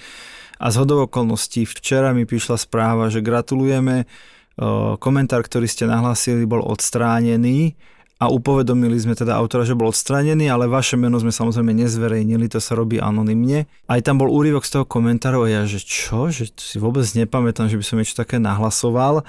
A 0.58 0.74
z 0.74 0.82
hodov 0.82 1.06
okolností 1.06 1.68
včera 1.68 2.10
mi 2.10 2.26
prišla 2.26 2.58
správa, 2.58 3.12
že 3.12 3.22
gratulujeme, 3.22 4.10
komentár, 4.98 5.46
ktorý 5.46 5.70
ste 5.70 5.86
nahlásili, 5.86 6.42
bol 6.42 6.66
odstránený 6.66 7.78
a 8.18 8.26
upovedomili 8.26 8.98
sme 8.98 9.14
teda 9.14 9.38
autora, 9.38 9.62
že 9.62 9.78
bol 9.78 9.94
odstranený, 9.94 10.50
ale 10.50 10.66
vaše 10.66 10.98
meno 10.98 11.22
sme 11.22 11.30
samozrejme 11.30 11.70
nezverejnili, 11.70 12.50
to 12.50 12.58
sa 12.58 12.74
robí 12.74 12.98
anonymne. 12.98 13.70
Aj 13.86 14.02
tam 14.02 14.18
bol 14.18 14.26
úryvok 14.26 14.66
z 14.66 14.74
toho 14.74 14.84
komentáru 14.84 15.46
a 15.46 15.48
ja, 15.48 15.62
že 15.70 15.78
čo, 15.78 16.26
že 16.26 16.50
si 16.58 16.82
vôbec 16.82 17.06
nepamätám, 17.14 17.70
že 17.70 17.78
by 17.78 17.84
som 17.86 17.96
niečo 18.02 18.18
také 18.18 18.42
nahlasoval. 18.42 19.22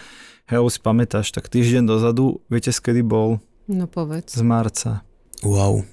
Hej, 0.50 0.66
si 0.74 0.80
pamätáš, 0.82 1.30
tak 1.30 1.46
týždeň 1.46 1.86
dozadu, 1.86 2.42
viete, 2.50 2.74
skedy 2.74 3.06
bol? 3.06 3.38
No 3.70 3.86
povedz. 3.86 4.34
Z 4.34 4.42
marca. 4.42 5.06
Wow. 5.46 5.86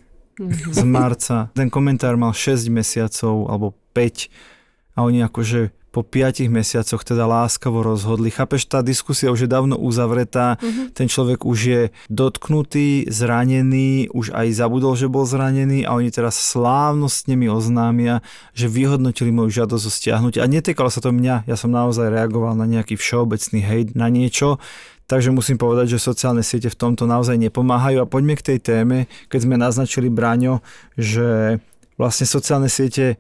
Z 0.73 0.81
marca. 0.89 1.53
Ten 1.53 1.69
komentár 1.69 2.17
mal 2.17 2.33
6 2.33 2.73
mesiacov 2.73 3.53
alebo 3.53 3.77
5 3.93 4.56
a 4.97 5.05
oni 5.05 5.21
akože 5.23 5.77
po 5.97 6.05
piatich 6.05 6.53
mesiacoch 6.53 7.01
teda 7.09 7.25
láskavo 7.25 7.81
rozhodli. 7.81 8.29
Chápeš, 8.29 8.69
tá 8.69 8.85
diskusia 8.85 9.33
už 9.33 9.49
je 9.49 9.51
dávno 9.51 9.81
uzavretá, 9.81 10.61
uh-huh. 10.61 10.93
ten 10.93 11.09
človek 11.09 11.49
už 11.49 11.59
je 11.65 11.83
dotknutý, 12.13 13.09
zranený, 13.09 14.13
už 14.13 14.37
aj 14.37 14.61
zabudol, 14.61 14.93
že 14.93 15.09
bol 15.09 15.25
zranený 15.25 15.89
a 15.89 15.97
oni 15.97 16.13
teraz 16.13 16.37
slávnostne 16.37 17.33
mi 17.41 17.49
oznámia, 17.49 18.21
že 18.53 18.69
vyhodnotili 18.69 19.33
moju 19.33 19.65
žiadosť 19.65 19.85
o 19.89 19.93
stiahnutie. 19.93 20.45
A 20.45 20.53
netýkalo 20.53 20.93
sa 20.93 21.01
to 21.01 21.17
mňa, 21.17 21.49
ja 21.49 21.57
som 21.57 21.73
naozaj 21.73 22.13
reagoval 22.13 22.53
na 22.53 22.69
nejaký 22.69 23.01
všeobecný 23.01 23.65
hejt, 23.65 23.89
na 23.97 24.13
niečo, 24.13 24.61
Takže 25.07 25.31
musím 25.31 25.55
povedať, 25.55 25.95
že 25.95 26.03
sociálne 26.03 26.43
siete 26.43 26.67
v 26.67 26.75
tomto 26.75 27.07
naozaj 27.07 27.39
nepomáhajú. 27.39 28.03
A 28.03 28.11
poďme 28.11 28.35
k 28.35 28.43
tej 28.43 28.59
téme, 28.59 28.99
keď 29.31 29.47
sme 29.47 29.55
naznačili 29.55 30.11
Braňo, 30.11 30.67
že 30.99 31.63
vlastne 31.95 32.27
sociálne 32.27 32.67
siete 32.67 33.15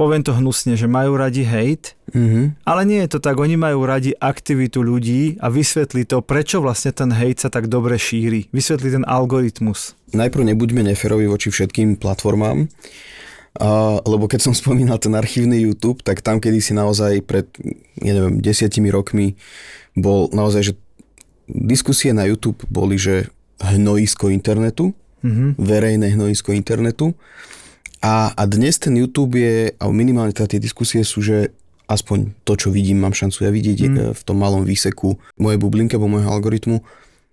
poviem 0.00 0.24
to 0.24 0.32
hnusne, 0.32 0.80
že 0.80 0.88
majú 0.88 1.20
radi 1.20 1.44
hate, 1.44 1.92
mm-hmm. 2.16 2.64
ale 2.64 2.88
nie 2.88 3.04
je 3.04 3.12
to 3.12 3.18
tak, 3.20 3.36
oni 3.36 3.60
majú 3.60 3.84
radi 3.84 4.16
aktivitu 4.16 4.80
ľudí 4.80 5.36
a 5.44 5.52
vysvetli 5.52 6.08
to, 6.08 6.24
prečo 6.24 6.64
vlastne 6.64 6.96
ten 6.96 7.12
hate 7.12 7.44
sa 7.44 7.52
tak 7.52 7.68
dobre 7.68 8.00
šíri. 8.00 8.48
Vysvetli 8.48 8.96
ten 8.96 9.04
algoritmus. 9.04 9.92
Najprv 10.16 10.56
nebuďme 10.56 10.88
neferovi 10.88 11.28
voči 11.28 11.52
všetkým 11.52 12.00
platformám, 12.00 12.64
a, 13.60 14.00
lebo 14.00 14.24
keď 14.24 14.48
som 14.48 14.54
spomínal 14.56 14.96
ten 14.96 15.12
archívny 15.12 15.60
YouTube, 15.60 16.00
tak 16.00 16.24
tam 16.24 16.40
kedy 16.40 16.64
si 16.64 16.72
naozaj 16.72 17.20
pred, 17.28 17.44
ja 18.00 18.16
neviem, 18.16 18.40
desiatimi 18.40 18.88
rokmi 18.88 19.36
bol 19.92 20.32
naozaj, 20.32 20.72
že 20.72 20.74
diskusie 21.44 22.16
na 22.16 22.24
YouTube 22.24 22.64
boli, 22.72 22.96
že 22.96 23.28
hnojisko 23.60 24.32
internetu, 24.32 24.96
mm-hmm. 25.20 25.60
verejné 25.60 26.16
hnojisko 26.16 26.56
internetu 26.56 27.12
a, 28.00 28.32
a 28.32 28.42
dnes 28.48 28.80
ten 28.80 28.96
YouTube 28.96 29.36
je, 29.36 29.76
a 29.76 29.84
minimálne 29.92 30.32
teda 30.32 30.56
tie 30.56 30.60
diskusie 30.60 31.04
sú, 31.04 31.20
že 31.20 31.52
aspoň 31.90 32.32
to, 32.46 32.54
čo 32.54 32.68
vidím, 32.70 33.02
mám 33.02 33.12
šancu 33.12 33.44
ja 33.44 33.50
vidieť 33.50 33.78
mm. 33.82 33.96
v 34.14 34.22
tom 34.22 34.38
malom 34.38 34.62
výseku 34.62 35.18
mojej 35.36 35.58
bublinky 35.58 35.98
alebo 35.98 36.08
môjho 36.08 36.30
algoritmu, 36.30 36.78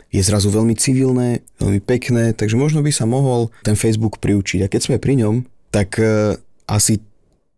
je 0.07 0.21
zrazu 0.23 0.49
veľmi 0.49 0.73
civilné, 0.73 1.43
veľmi 1.59 1.81
pekné, 1.83 2.31
takže 2.31 2.55
možno 2.55 2.79
by 2.81 2.91
sa 2.95 3.03
mohol 3.03 3.51
ten 3.61 3.75
Facebook 3.75 4.23
priučiť. 4.23 4.65
A 4.65 4.71
keď 4.71 4.81
sme 4.87 5.03
pri 5.03 5.19
ňom, 5.19 5.43
tak 5.69 5.99
uh, 5.99 6.39
asi 6.65 7.03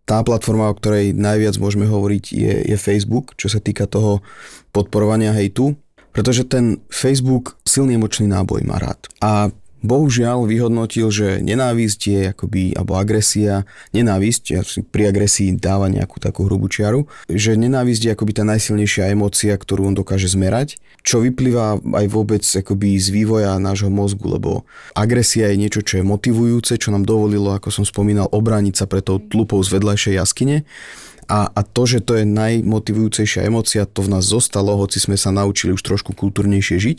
tá 0.10 0.26
platforma, 0.26 0.74
o 0.74 0.78
ktorej 0.78 1.14
najviac 1.14 1.62
môžeme 1.62 1.86
hovoriť, 1.86 2.24
je, 2.34 2.54
je 2.74 2.78
Facebook, 2.78 3.38
čo 3.38 3.46
sa 3.46 3.62
týka 3.62 3.86
toho 3.86 4.26
podporovania 4.74 5.38
hejtu, 5.38 5.78
pretože 6.10 6.50
ten 6.50 6.82
Facebook 6.90 7.62
silný 7.62 8.02
emočný 8.02 8.26
náboj 8.26 8.66
má 8.66 8.82
rád. 8.82 8.98
A 9.22 9.54
bohužiaľ 9.80 10.44
vyhodnotil, 10.44 11.08
že 11.12 11.40
nenávisť 11.40 12.02
je 12.04 12.22
akoby, 12.36 12.76
alebo 12.76 13.00
agresia, 13.00 13.64
nenávisť, 13.96 14.44
ja 14.52 14.62
si 14.64 14.84
pri 14.84 15.12
agresii 15.12 15.56
dáva 15.56 15.88
nejakú 15.88 16.20
takú 16.20 16.48
hrubú 16.48 16.68
čiaru, 16.68 17.08
že 17.32 17.56
nenávisť 17.56 18.02
je 18.06 18.12
akoby 18.14 18.32
tá 18.36 18.44
najsilnejšia 18.44 19.12
emócia, 19.12 19.56
ktorú 19.56 19.92
on 19.92 19.96
dokáže 19.96 20.28
zmerať, 20.32 20.78
čo 21.04 21.24
vyplýva 21.24 21.80
aj 21.80 22.06
vôbec 22.12 22.44
akoby 22.44 23.00
z 23.00 23.08
vývoja 23.16 23.56
nášho 23.56 23.88
mozgu, 23.88 24.28
lebo 24.36 24.68
agresia 24.94 25.48
je 25.52 25.60
niečo, 25.60 25.82
čo 25.82 26.00
je 26.00 26.04
motivujúce, 26.04 26.76
čo 26.76 26.92
nám 26.92 27.08
dovolilo, 27.08 27.56
ako 27.56 27.72
som 27.72 27.86
spomínal, 27.88 28.28
obrániť 28.30 28.76
sa 28.76 28.86
pre 28.86 29.00
tou 29.00 29.18
tlupou 29.18 29.64
z 29.64 29.80
vedľajšej 29.80 30.14
jaskyne. 30.20 30.68
A, 31.30 31.46
a 31.46 31.62
to, 31.62 31.86
že 31.86 32.02
to 32.02 32.18
je 32.18 32.26
najmotivujúcejšia 32.26 33.46
emócia, 33.46 33.86
to 33.86 34.02
v 34.02 34.18
nás 34.18 34.26
zostalo, 34.26 34.74
hoci 34.82 34.98
sme 34.98 35.14
sa 35.14 35.30
naučili 35.30 35.78
už 35.78 35.86
trošku 35.86 36.18
kultúrnejšie 36.18 36.82
žiť 36.82 36.98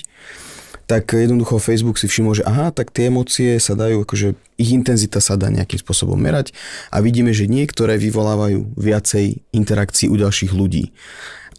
tak 0.91 1.15
jednoducho 1.15 1.63
Facebook 1.63 2.03
si 2.03 2.11
všimol, 2.11 2.43
že 2.43 2.43
aha, 2.43 2.75
tak 2.75 2.91
tie 2.91 3.15
emócie 3.15 3.63
sa 3.63 3.79
dajú, 3.79 4.03
akože 4.03 4.35
ich 4.59 4.75
intenzita 4.75 5.23
sa 5.23 5.39
dá 5.39 5.47
nejakým 5.47 5.79
spôsobom 5.79 6.19
merať 6.19 6.51
a 6.91 6.99
vidíme, 6.99 7.31
že 7.31 7.47
niektoré 7.47 7.95
vyvolávajú 7.95 8.75
viacej 8.75 9.39
interakcií 9.55 10.11
u 10.11 10.19
ďalších 10.19 10.51
ľudí. 10.51 10.91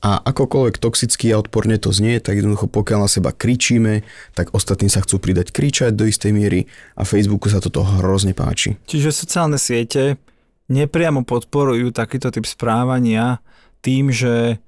A 0.04 0.20
akokoľvek 0.20 0.84
toxicky 0.84 1.32
a 1.32 1.40
odporne 1.40 1.80
to 1.80 1.96
znie, 1.96 2.20
tak 2.20 2.44
jednoducho 2.44 2.68
pokiaľ 2.68 3.08
na 3.08 3.10
seba 3.10 3.32
kričíme, 3.32 4.04
tak 4.36 4.52
ostatní 4.52 4.92
sa 4.92 5.00
chcú 5.00 5.24
pridať 5.24 5.56
kričať 5.56 5.96
do 5.96 6.10
istej 6.10 6.36
miery 6.36 6.68
a 7.00 7.08
Facebooku 7.08 7.48
sa 7.48 7.64
toto 7.64 7.88
hrozne 7.88 8.36
páči. 8.36 8.76
Čiže 8.84 9.16
sociálne 9.16 9.56
siete 9.56 10.20
nepriamo 10.68 11.24
podporujú 11.24 11.96
takýto 11.96 12.36
typ 12.36 12.44
správania 12.44 13.40
tým, 13.80 14.12
že 14.12 14.60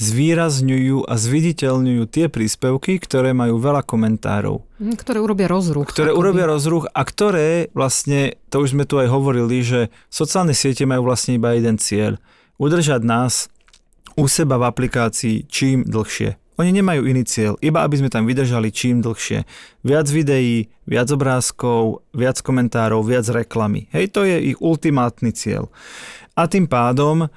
zvýrazňujú 0.00 1.04
a 1.04 1.14
zviditeľňujú 1.14 2.02
tie 2.08 2.26
príspevky, 2.32 2.98
ktoré 2.98 3.36
majú 3.36 3.60
veľa 3.60 3.84
komentárov. 3.84 4.64
Mhm, 4.80 4.94
ktoré 4.98 5.18
urobia 5.20 5.48
rozruch. 5.48 5.88
Ktoré 5.92 6.10
akoby. 6.10 6.20
urobia 6.20 6.46
rozruch 6.48 6.86
a 6.90 7.02
ktoré 7.04 7.68
vlastne, 7.76 8.40
to 8.48 8.64
už 8.64 8.74
sme 8.74 8.88
tu 8.88 8.98
aj 8.98 9.08
hovorili, 9.12 9.62
že 9.62 9.80
sociálne 10.08 10.56
siete 10.56 10.88
majú 10.88 11.06
vlastne 11.06 11.36
iba 11.36 11.54
jeden 11.54 11.76
cieľ. 11.76 12.16
Udržať 12.56 13.02
nás 13.04 13.52
u 14.16 14.28
seba 14.28 14.60
v 14.60 14.68
aplikácii 14.68 15.48
čím 15.48 15.84
dlhšie. 15.88 16.36
Oni 16.60 16.68
nemajú 16.68 17.08
iný 17.08 17.24
cieľ, 17.24 17.56
iba 17.64 17.80
aby 17.80 17.96
sme 17.96 18.12
tam 18.12 18.28
vydržali 18.28 18.68
čím 18.68 19.00
dlhšie. 19.00 19.48
Viac 19.88 20.06
videí, 20.12 20.68
viac 20.84 21.08
obrázkov, 21.08 22.04
viac 22.12 22.36
komentárov, 22.44 23.00
viac 23.00 23.24
reklamy. 23.32 23.88
Hej, 23.88 24.12
to 24.12 24.28
je 24.28 24.52
ich 24.52 24.58
ultimátny 24.60 25.32
cieľ. 25.32 25.72
A 26.36 26.44
tým 26.44 26.68
pádom 26.68 27.32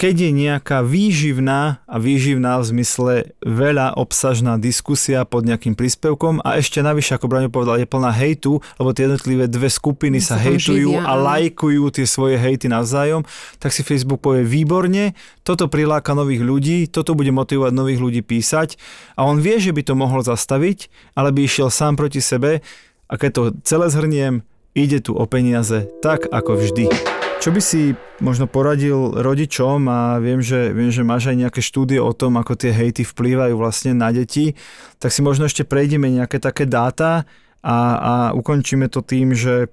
keď 0.00 0.16
je 0.16 0.30
nejaká 0.32 0.80
výživná 0.80 1.84
a 1.84 1.96
výživná 2.00 2.56
v 2.56 2.64
zmysle 2.72 3.14
veľa 3.44 4.00
obsažná 4.00 4.56
diskusia 4.56 5.28
pod 5.28 5.44
nejakým 5.44 5.76
príspevkom 5.76 6.40
a 6.40 6.56
ešte 6.56 6.80
navyše, 6.80 7.20
ako 7.20 7.28
Braňo 7.28 7.52
povedal, 7.52 7.76
je 7.76 7.84
plná 7.84 8.08
hejtu, 8.08 8.64
lebo 8.80 8.96
tie 8.96 9.04
jednotlivé 9.04 9.44
dve 9.44 9.68
skupiny 9.68 10.24
sa, 10.24 10.40
sa 10.40 10.48
hejtujú 10.48 10.96
živia, 10.96 11.04
a 11.04 11.12
lajkujú 11.20 11.92
tie 11.92 12.08
svoje 12.08 12.40
hejty 12.40 12.72
navzájom, 12.72 13.28
tak 13.60 13.76
si 13.76 13.84
Facebook 13.84 14.24
povie 14.24 14.40
výborne, 14.40 15.12
toto 15.44 15.68
priláka 15.68 16.16
nových 16.16 16.48
ľudí, 16.48 16.88
toto 16.88 17.12
bude 17.12 17.28
motivovať 17.28 17.72
nových 17.76 18.00
ľudí 18.00 18.24
písať 18.24 18.80
a 19.20 19.28
on 19.28 19.36
vie, 19.36 19.60
že 19.60 19.76
by 19.76 19.84
to 19.84 19.92
mohol 20.00 20.24
zastaviť, 20.24 20.88
ale 21.12 21.28
by 21.28 21.44
išiel 21.44 21.68
sám 21.68 22.00
proti 22.00 22.24
sebe 22.24 22.64
a 23.04 23.14
keď 23.20 23.30
to 23.36 23.42
celé 23.68 23.92
zhrniem, 23.92 24.48
ide 24.72 25.04
tu 25.04 25.12
o 25.12 25.28
peniaze, 25.28 25.92
tak 26.00 26.24
ako 26.32 26.56
vždy. 26.56 27.19
Čo 27.40 27.56
by 27.56 27.62
si 27.64 27.96
možno 28.20 28.44
poradil 28.44 29.16
rodičom? 29.16 29.88
A 29.88 30.20
viem, 30.20 30.44
že, 30.44 30.76
viem, 30.76 30.92
že 30.92 31.00
máš 31.00 31.32
aj 31.32 31.40
nejaké 31.40 31.64
štúdie 31.64 31.96
o 31.96 32.12
tom, 32.12 32.36
ako 32.36 32.52
tie 32.52 32.68
hejty 32.68 33.00
vplývajú 33.00 33.56
vlastne 33.56 33.96
na 33.96 34.12
deti, 34.12 34.52
tak 35.00 35.08
si 35.08 35.24
možno 35.24 35.48
ešte 35.48 35.64
prejdeme 35.64 36.12
nejaké 36.12 36.36
také 36.36 36.68
dáta 36.68 37.24
a, 37.64 37.76
a 37.96 38.12
ukončíme 38.36 38.92
to 38.92 39.00
tým, 39.00 39.32
že 39.32 39.72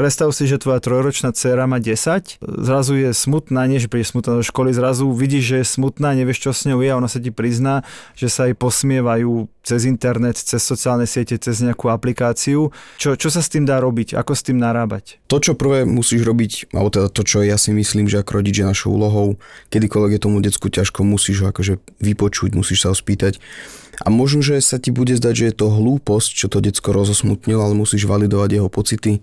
Predstav 0.00 0.32
si, 0.32 0.48
že 0.48 0.56
tvoja 0.56 0.80
trojročná 0.80 1.28
dcéra 1.28 1.68
má 1.68 1.76
10, 1.76 2.40
zrazu 2.40 2.96
je 2.96 3.12
smutná, 3.12 3.68
nie 3.68 3.76
že 3.76 3.92
príde 3.92 4.08
smutná 4.08 4.40
do 4.40 4.44
školy, 4.48 4.72
zrazu 4.72 5.04
vidíš, 5.12 5.44
že 5.44 5.56
je 5.60 5.66
smutná, 5.76 6.16
nevieš 6.16 6.40
čo 6.40 6.56
s 6.56 6.64
ňou 6.64 6.80
je 6.80 6.88
a 6.88 6.96
ona 6.96 7.04
sa 7.04 7.20
ti 7.20 7.28
prizná, 7.28 7.84
že 8.16 8.32
sa 8.32 8.48
jej 8.48 8.56
posmievajú 8.56 9.52
cez 9.60 9.84
internet, 9.84 10.40
cez 10.40 10.64
sociálne 10.64 11.04
siete, 11.04 11.36
cez 11.36 11.60
nejakú 11.60 11.92
aplikáciu. 11.92 12.72
Čo, 12.96 13.20
čo 13.20 13.28
sa 13.28 13.44
s 13.44 13.52
tým 13.52 13.68
dá 13.68 13.76
robiť? 13.76 14.16
Ako 14.16 14.32
s 14.32 14.40
tým 14.40 14.56
narábať? 14.56 15.20
To, 15.28 15.36
čo 15.36 15.52
prvé 15.52 15.84
musíš 15.84 16.24
robiť, 16.24 16.72
alebo 16.72 16.88
teda 16.88 17.12
to, 17.12 17.20
čo 17.20 17.44
ja 17.44 17.60
si 17.60 17.76
myslím, 17.76 18.08
že 18.08 18.24
ako 18.24 18.40
rodič 18.40 18.56
je 18.56 18.64
našou 18.64 18.96
úlohou, 18.96 19.36
kedykoľvek 19.68 20.16
je 20.16 20.24
tomu 20.24 20.40
decku 20.40 20.72
ťažko, 20.72 21.04
musíš 21.04 21.44
ho 21.44 21.52
akože 21.52 21.76
vypočuť, 22.00 22.56
musíš 22.56 22.88
sa 22.88 22.88
ho 22.88 22.96
spýtať. 22.96 23.36
A 24.00 24.08
možno, 24.08 24.40
že 24.40 24.56
sa 24.64 24.80
ti 24.80 24.88
bude 24.88 25.12
zdať, 25.12 25.34
že 25.36 25.44
je 25.52 25.54
to 25.60 25.68
hlúposť, 25.68 26.30
čo 26.32 26.48
to 26.48 26.64
decko 26.64 26.88
rozosmutnilo, 26.96 27.60
ale 27.60 27.76
musíš 27.76 28.08
validovať 28.08 28.56
jeho 28.56 28.72
pocity 28.72 29.20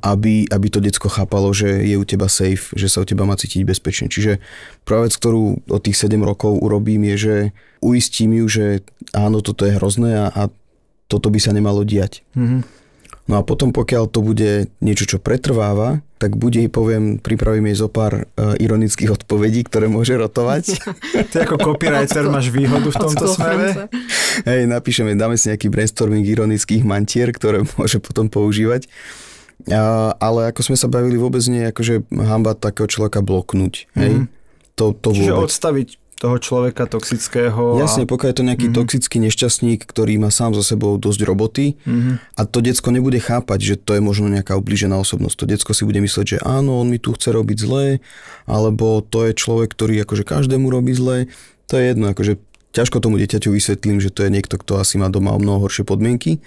aby, 0.00 0.48
aby 0.50 0.66
to 0.72 0.82
decko 0.82 1.06
chápalo, 1.06 1.52
že 1.54 1.84
je 1.84 1.94
u 1.94 2.04
teba 2.06 2.26
safe, 2.26 2.72
že 2.74 2.90
sa 2.90 3.02
u 3.02 3.06
teba 3.06 3.28
má 3.28 3.38
cítiť 3.38 3.62
bezpečne. 3.62 4.06
Čiže 4.08 4.42
prvá 4.82 5.06
vec, 5.06 5.14
ktorú 5.14 5.66
od 5.68 5.80
tých 5.84 5.98
7 5.98 6.18
rokov 6.24 6.58
urobím, 6.58 7.06
je, 7.14 7.16
že 7.16 7.36
uistím 7.84 8.42
ju, 8.42 8.46
že 8.48 8.64
áno, 9.14 9.44
toto 9.44 9.68
je 9.68 9.76
hrozné 9.76 10.16
a, 10.16 10.26
a 10.32 10.42
toto 11.06 11.28
by 11.28 11.38
sa 11.38 11.52
nemalo 11.52 11.84
diať. 11.84 12.24
Mm-hmm. 12.34 12.84
No 13.24 13.40
a 13.40 13.42
potom, 13.42 13.72
pokiaľ 13.72 14.04
to 14.12 14.20
bude 14.20 14.68
niečo, 14.84 15.08
čo 15.08 15.16
pretrváva, 15.16 16.04
tak 16.20 16.36
bude 16.36 16.60
jej 16.60 16.68
poviem, 16.68 17.16
pripravím 17.16 17.72
jej 17.72 17.80
zo 17.80 17.88
pár 17.88 18.28
uh, 18.28 18.52
ironických 18.60 19.16
odpovedí, 19.16 19.64
ktoré 19.64 19.88
môže 19.88 20.12
rotovať. 20.12 20.76
Ty 21.32 21.48
ako 21.48 21.72
copywriter 21.72 22.28
máš 22.28 22.52
výhodu 22.52 22.84
v 22.92 22.96
tomto 22.96 23.24
smere? 23.32 23.88
Hej, 24.44 24.68
napíšeme, 24.68 25.16
dáme 25.16 25.40
si 25.40 25.48
nejaký 25.48 25.72
brainstorming 25.72 26.24
ironických 26.24 26.84
mantier, 26.84 27.32
ktoré 27.32 27.64
môže 27.80 27.96
potom 27.96 28.28
používať. 28.28 28.92
A, 29.70 30.12
ale 30.20 30.52
ako 30.52 30.60
sme 30.60 30.76
sa 30.76 30.88
bavili, 30.90 31.16
vôbec 31.16 31.40
nie 31.48 31.64
je 31.64 31.70
akože 31.72 31.94
hamba 32.12 32.52
takého 32.52 32.84
človeka 32.84 33.24
bloknúť. 33.24 33.88
Hej? 33.96 34.28
To, 34.76 34.92
to 34.92 35.14
Čiže 35.14 35.32
vôbec. 35.32 35.46
odstaviť 35.48 35.88
toho 36.14 36.40
človeka 36.40 36.88
toxického. 36.88 37.76
Jasne, 37.76 38.04
a... 38.04 38.08
pokiaľ 38.08 38.28
je 38.32 38.38
to 38.38 38.48
nejaký 38.48 38.66
mm-hmm. 38.72 38.80
toxický 38.80 39.16
nešťastník, 39.28 39.84
ktorý 39.84 40.16
má 40.16 40.32
sám 40.32 40.56
so 40.56 40.64
sebou 40.64 40.96
dosť 40.96 41.20
roboty 41.26 41.76
Mhm. 41.84 42.38
a 42.38 42.42
to 42.48 42.64
decko 42.64 42.88
nebude 42.94 43.20
chápať, 43.20 43.58
že 43.60 43.74
to 43.76 43.98
je 43.98 44.00
možno 44.00 44.32
nejaká 44.32 44.56
ublížená 44.56 44.96
osobnosť. 44.96 45.36
To 45.36 45.44
decko 45.44 45.70
si 45.76 45.84
bude 45.84 46.00
myslieť, 46.00 46.26
že 46.26 46.38
áno, 46.40 46.80
on 46.80 46.88
mi 46.88 46.96
tu 46.96 47.12
chce 47.12 47.28
robiť 47.28 47.58
zlé, 47.60 48.00
alebo 48.48 49.04
to 49.04 49.28
je 49.28 49.36
človek, 49.36 49.74
ktorý 49.76 50.00
akože 50.06 50.24
každému 50.24 50.72
robí 50.72 50.96
zlé. 50.96 51.28
To 51.68 51.76
je 51.76 51.92
jedno, 51.92 52.08
akože 52.08 52.40
ťažko 52.72 53.04
tomu 53.04 53.20
dieťaťu 53.20 53.52
vysvetlím, 53.52 54.00
že 54.00 54.08
to 54.08 54.24
je 54.24 54.30
niekto, 54.32 54.56
kto 54.56 54.80
asi 54.80 54.96
má 54.96 55.12
doma 55.12 55.34
o 55.36 55.38
mnoho 55.42 55.62
horšie 55.66 55.84
podmienky, 55.84 56.40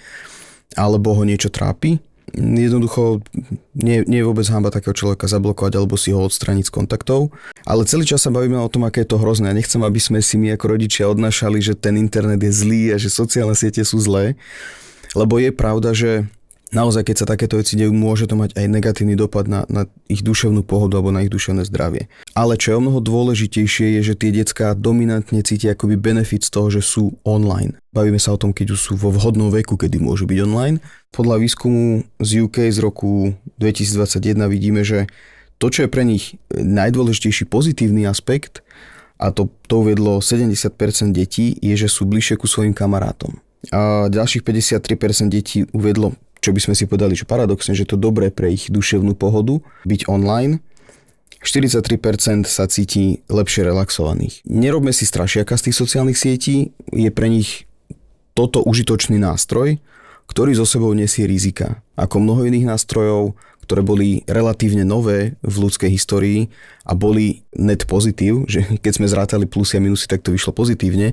alebo 0.74 1.14
ho 1.14 1.22
niečo 1.22 1.48
trápi. 1.54 2.02
Jednoducho 2.36 3.24
nie, 3.72 4.04
nie 4.04 4.20
je 4.20 4.28
vôbec 4.28 4.44
hamba 4.52 4.68
takého 4.68 4.92
človeka 4.96 5.30
zablokovať 5.30 5.72
alebo 5.78 5.94
si 5.96 6.12
ho 6.12 6.20
odstraniť 6.24 6.68
z 6.68 6.74
kontaktov. 6.74 7.32
Ale 7.64 7.88
celý 7.88 8.04
čas 8.04 8.24
sa 8.24 8.34
bavíme 8.34 8.58
o 8.60 8.68
tom, 8.72 8.84
aké 8.84 9.04
je 9.04 9.10
to 9.14 9.20
hrozné. 9.20 9.52
Ja 9.52 9.58
nechcem, 9.58 9.80
aby 9.80 10.00
sme 10.00 10.20
si 10.20 10.36
my 10.36 10.56
ako 10.56 10.76
rodičia 10.76 11.08
odnášali, 11.08 11.58
že 11.60 11.78
ten 11.78 11.96
internet 11.96 12.40
je 12.44 12.52
zlý 12.52 12.82
a 12.92 12.96
že 12.96 13.08
sociálne 13.12 13.56
siete 13.56 13.80
sú 13.84 14.00
zlé. 14.00 14.36
Lebo 15.16 15.40
je 15.40 15.50
pravda, 15.54 15.96
že 15.96 16.28
naozaj, 16.72 17.04
keď 17.08 17.16
sa 17.22 17.26
takéto 17.26 17.56
veci 17.56 17.76
dejú, 17.76 17.92
môže 17.92 18.28
to 18.28 18.36
mať 18.36 18.56
aj 18.56 18.66
negatívny 18.68 19.14
dopad 19.16 19.48
na, 19.48 19.64
na 19.68 19.88
ich 20.08 20.20
duševnú 20.20 20.64
pohodu 20.64 21.00
alebo 21.00 21.14
na 21.14 21.24
ich 21.24 21.32
duševné 21.32 21.64
zdravie. 21.68 22.08
Ale 22.36 22.60
čo 22.60 22.74
je 22.74 22.78
o 22.78 22.84
mnoho 22.84 23.00
dôležitejšie, 23.00 23.98
je, 23.98 24.12
že 24.12 24.14
tie 24.14 24.30
decká 24.32 24.76
dominantne 24.76 25.40
cítia 25.40 25.72
akoby 25.72 25.96
benefit 25.96 26.44
z 26.44 26.50
toho, 26.52 26.68
že 26.68 26.84
sú 26.84 27.16
online. 27.24 27.76
Bavíme 27.92 28.20
sa 28.20 28.36
o 28.36 28.40
tom, 28.40 28.52
keď 28.52 28.76
už 28.76 28.80
sú 28.80 28.92
vo 28.94 29.08
vhodnom 29.12 29.48
veku, 29.48 29.80
kedy 29.80 29.98
môžu 29.98 30.28
byť 30.28 30.38
online. 30.44 30.78
Podľa 31.10 31.40
výskumu 31.40 32.04
z 32.20 32.30
UK 32.44 32.68
z 32.68 32.78
roku 32.84 33.32
2021 33.58 34.48
vidíme, 34.48 34.84
že 34.84 35.08
to, 35.58 35.72
čo 35.72 35.84
je 35.84 35.90
pre 35.90 36.06
nich 36.06 36.38
najdôležitejší 36.54 37.50
pozitívny 37.50 38.06
aspekt, 38.06 38.62
a 39.18 39.34
to, 39.34 39.50
to 39.66 39.82
uvedlo 39.82 40.22
70% 40.22 40.70
detí, 41.10 41.58
je, 41.58 41.74
že 41.74 41.90
sú 41.90 42.06
bližšie 42.06 42.38
ku 42.38 42.46
svojim 42.46 42.70
kamarátom. 42.70 43.42
A 43.74 44.06
ďalších 44.06 44.46
53% 44.46 45.26
detí 45.26 45.66
uvedlo, 45.74 46.14
čo 46.38 46.54
by 46.54 46.60
sme 46.62 46.74
si 46.74 46.86
povedali, 46.86 47.18
že 47.18 47.26
paradoxne, 47.28 47.74
že 47.74 47.88
to 47.88 47.98
dobré 47.98 48.30
pre 48.30 48.54
ich 48.54 48.70
duševnú 48.70 49.18
pohodu, 49.18 49.58
byť 49.84 50.06
online. 50.06 50.62
43% 51.38 52.50
sa 52.50 52.66
cíti 52.66 53.22
lepšie 53.30 53.62
relaxovaných. 53.62 54.42
Nerobme 54.42 54.90
si 54.90 55.06
strašiaka 55.06 55.54
z 55.54 55.70
tých 55.70 55.76
sociálnych 55.78 56.18
sietí, 56.18 56.74
je 56.90 57.10
pre 57.14 57.30
nich 57.30 57.70
toto 58.34 58.62
užitočný 58.66 59.22
nástroj, 59.22 59.78
ktorý 60.26 60.54
zo 60.54 60.66
sebou 60.66 60.90
nesie 60.94 61.30
rizika. 61.30 61.82
Ako 61.94 62.18
mnoho 62.18 62.46
iných 62.46 62.66
nástrojov, 62.66 63.38
ktoré 63.68 63.84
boli 63.84 64.24
relatívne 64.24 64.82
nové 64.82 65.36
v 65.44 65.54
ľudskej 65.66 65.90
histórii 65.92 66.48
a 66.88 66.96
boli 66.96 67.44
net 67.52 67.84
pozitív, 67.84 68.48
že 68.48 68.64
keď 68.84 68.92
sme 68.96 69.10
zrátali 69.10 69.44
plusy 69.44 69.78
a 69.78 69.84
minusy, 69.84 70.08
tak 70.08 70.24
to 70.24 70.34
vyšlo 70.34 70.56
pozitívne, 70.56 71.12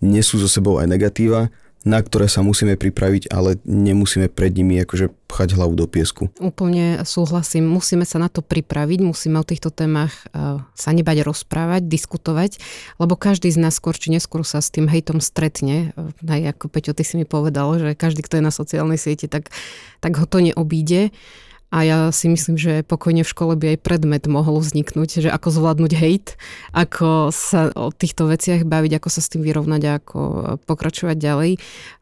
nesú 0.00 0.40
zo 0.40 0.48
sebou 0.48 0.80
aj 0.80 0.88
negatíva, 0.88 1.52
na 1.80 1.96
ktoré 2.04 2.28
sa 2.28 2.44
musíme 2.44 2.76
pripraviť, 2.76 3.32
ale 3.32 3.56
nemusíme 3.64 4.28
pred 4.28 4.52
nimi 4.52 4.76
akože 4.84 5.08
pchať 5.24 5.56
hlavu 5.56 5.72
do 5.78 5.88
piesku. 5.88 6.28
Úplne 6.36 7.00
súhlasím. 7.08 7.64
Musíme 7.72 8.04
sa 8.04 8.20
na 8.20 8.28
to 8.28 8.44
pripraviť, 8.44 9.00
musíme 9.00 9.40
o 9.40 9.46
týchto 9.46 9.72
témach 9.72 10.28
uh, 10.36 10.60
sa 10.76 10.90
nebať 10.92 11.24
rozprávať, 11.24 11.88
diskutovať, 11.88 12.60
lebo 13.00 13.16
každý 13.16 13.48
z 13.48 13.64
nás 13.64 13.80
skôr 13.80 13.96
či 13.96 14.12
neskôr 14.12 14.44
sa 14.44 14.60
s 14.60 14.68
tým 14.68 14.92
hejtom 14.92 15.24
stretne. 15.24 15.96
Uh, 15.96 16.12
aj 16.28 16.58
ako 16.58 16.68
Peťo, 16.68 16.92
ty 16.92 17.00
si 17.06 17.16
mi 17.16 17.24
povedal, 17.24 17.80
že 17.80 17.96
každý, 17.96 18.20
kto 18.28 18.42
je 18.42 18.44
na 18.44 18.52
sociálnej 18.52 19.00
sieti, 19.00 19.24
tak, 19.24 19.48
tak 20.04 20.20
ho 20.20 20.28
to 20.28 20.44
neobíde. 20.44 21.14
A 21.70 21.86
ja 21.86 21.98
si 22.10 22.26
myslím, 22.26 22.58
že 22.58 22.82
pokojne 22.82 23.22
v 23.22 23.30
škole 23.30 23.54
by 23.54 23.74
aj 23.74 23.78
predmet 23.86 24.24
mohol 24.26 24.58
vzniknúť, 24.58 25.22
že 25.22 25.30
ako 25.30 25.48
zvládnuť 25.54 25.92
hejt, 25.94 26.34
ako 26.74 27.30
sa 27.30 27.70
o 27.78 27.94
týchto 27.94 28.26
veciach 28.26 28.66
baviť, 28.66 28.98
ako 28.98 29.08
sa 29.08 29.22
s 29.22 29.30
tým 29.30 29.46
vyrovnať 29.46 29.82
a 29.86 29.92
ako 30.02 30.20
pokračovať 30.66 31.16
ďalej 31.16 31.50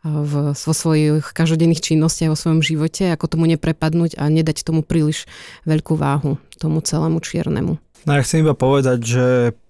v, 0.08 0.32
vo 0.56 0.72
svojich 0.72 1.36
každodenných 1.36 1.84
činnostiach, 1.84 2.32
vo 2.32 2.40
svojom 2.40 2.64
živote, 2.64 3.12
ako 3.12 3.28
tomu 3.28 3.44
neprepadnúť 3.52 4.16
a 4.16 4.32
nedať 4.32 4.64
tomu 4.64 4.80
príliš 4.80 5.28
veľkú 5.68 6.00
váhu, 6.00 6.40
tomu 6.56 6.80
celému 6.80 7.20
čiernemu. 7.20 7.76
No 8.08 8.10
ja 8.16 8.24
chcem 8.24 8.40
iba 8.40 8.56
povedať, 8.56 8.98
že 9.04 9.26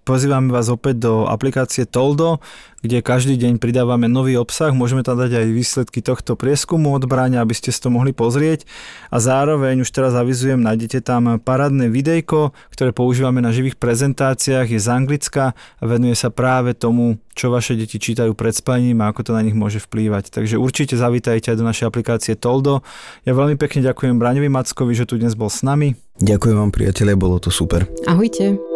pozývame 0.09 0.49
vás 0.49 0.73
opäť 0.73 1.05
do 1.05 1.29
aplikácie 1.29 1.85
Toldo, 1.85 2.41
kde 2.81 3.05
každý 3.05 3.37
deň 3.37 3.61
pridávame 3.61 4.09
nový 4.09 4.41
obsah. 4.41 4.73
Môžeme 4.73 5.05
tam 5.05 5.21
dať 5.21 5.45
aj 5.45 5.47
výsledky 5.53 6.01
tohto 6.01 6.33
prieskumu 6.33 6.97
odbrania, 6.97 7.45
aby 7.45 7.53
ste 7.53 7.69
si 7.69 7.77
to 7.77 7.93
mohli 7.93 8.17
pozrieť. 8.17 8.65
A 9.13 9.21
zároveň 9.21 9.85
už 9.85 9.91
teraz 9.93 10.17
avizujem, 10.17 10.57
nájdete 10.65 11.05
tam 11.05 11.37
parádne 11.37 11.93
videjko, 11.93 12.57
ktoré 12.73 12.97
používame 12.97 13.45
na 13.45 13.53
živých 13.53 13.77
prezentáciách, 13.77 14.73
je 14.73 14.81
z 14.81 14.89
Anglicka 14.89 15.53
a 15.53 15.85
venuje 15.85 16.17
sa 16.17 16.33
práve 16.33 16.73
tomu, 16.73 17.21
čo 17.37 17.53
vaše 17.53 17.77
deti 17.77 18.01
čítajú 18.01 18.33
pred 18.33 18.57
spaním 18.57 19.05
a 19.05 19.13
ako 19.13 19.29
to 19.29 19.33
na 19.37 19.45
nich 19.45 19.59
môže 19.59 19.85
vplývať. 19.85 20.33
Takže 20.33 20.57
určite 20.57 20.97
zavítajte 20.97 21.53
aj 21.53 21.59
do 21.61 21.69
našej 21.69 21.85
aplikácie 21.85 22.33
Toldo. 22.33 22.81
Ja 23.29 23.37
veľmi 23.37 23.61
pekne 23.61 23.85
ďakujem 23.85 24.17
Braňovi 24.17 24.49
Mackovi, 24.49 24.97
že 24.97 25.05
tu 25.05 25.21
dnes 25.21 25.37
bol 25.37 25.53
s 25.53 25.61
nami. 25.61 25.99
Ďakujem 26.19 26.57
vám 26.57 26.73
priatelia, 26.73 27.15
bolo 27.15 27.37
to 27.39 27.53
super. 27.53 27.87
Ahojte. 28.09 28.68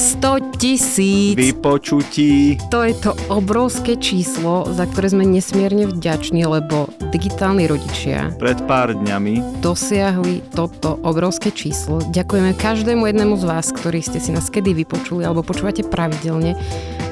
100 0.00 0.56
tisíc. 0.56 1.36
Vypočutí. 1.36 2.56
To 2.72 2.80
je 2.80 2.96
to 2.96 3.12
obrovské 3.28 4.00
číslo, 4.00 4.64
za 4.72 4.88
ktoré 4.88 5.12
sme 5.12 5.28
nesmierne 5.28 5.84
vďační, 5.92 6.48
lebo 6.48 6.88
digitálni 7.12 7.68
rodičia 7.68 8.32
Pred 8.40 8.64
pár 8.64 8.96
dňami 8.96 9.60
dosiahli 9.60 10.40
toto 10.56 10.96
obrovské 11.04 11.52
číslo. 11.52 12.00
Ďakujeme 12.16 12.56
každému 12.56 13.12
jednému 13.12 13.36
z 13.36 13.44
vás, 13.44 13.76
ktorí 13.76 14.00
ste 14.00 14.24
si 14.24 14.32
nás 14.32 14.48
kedy 14.48 14.72
vypočuli 14.72 15.20
alebo 15.20 15.44
počúvate 15.44 15.84
pravidelne. 15.84 16.56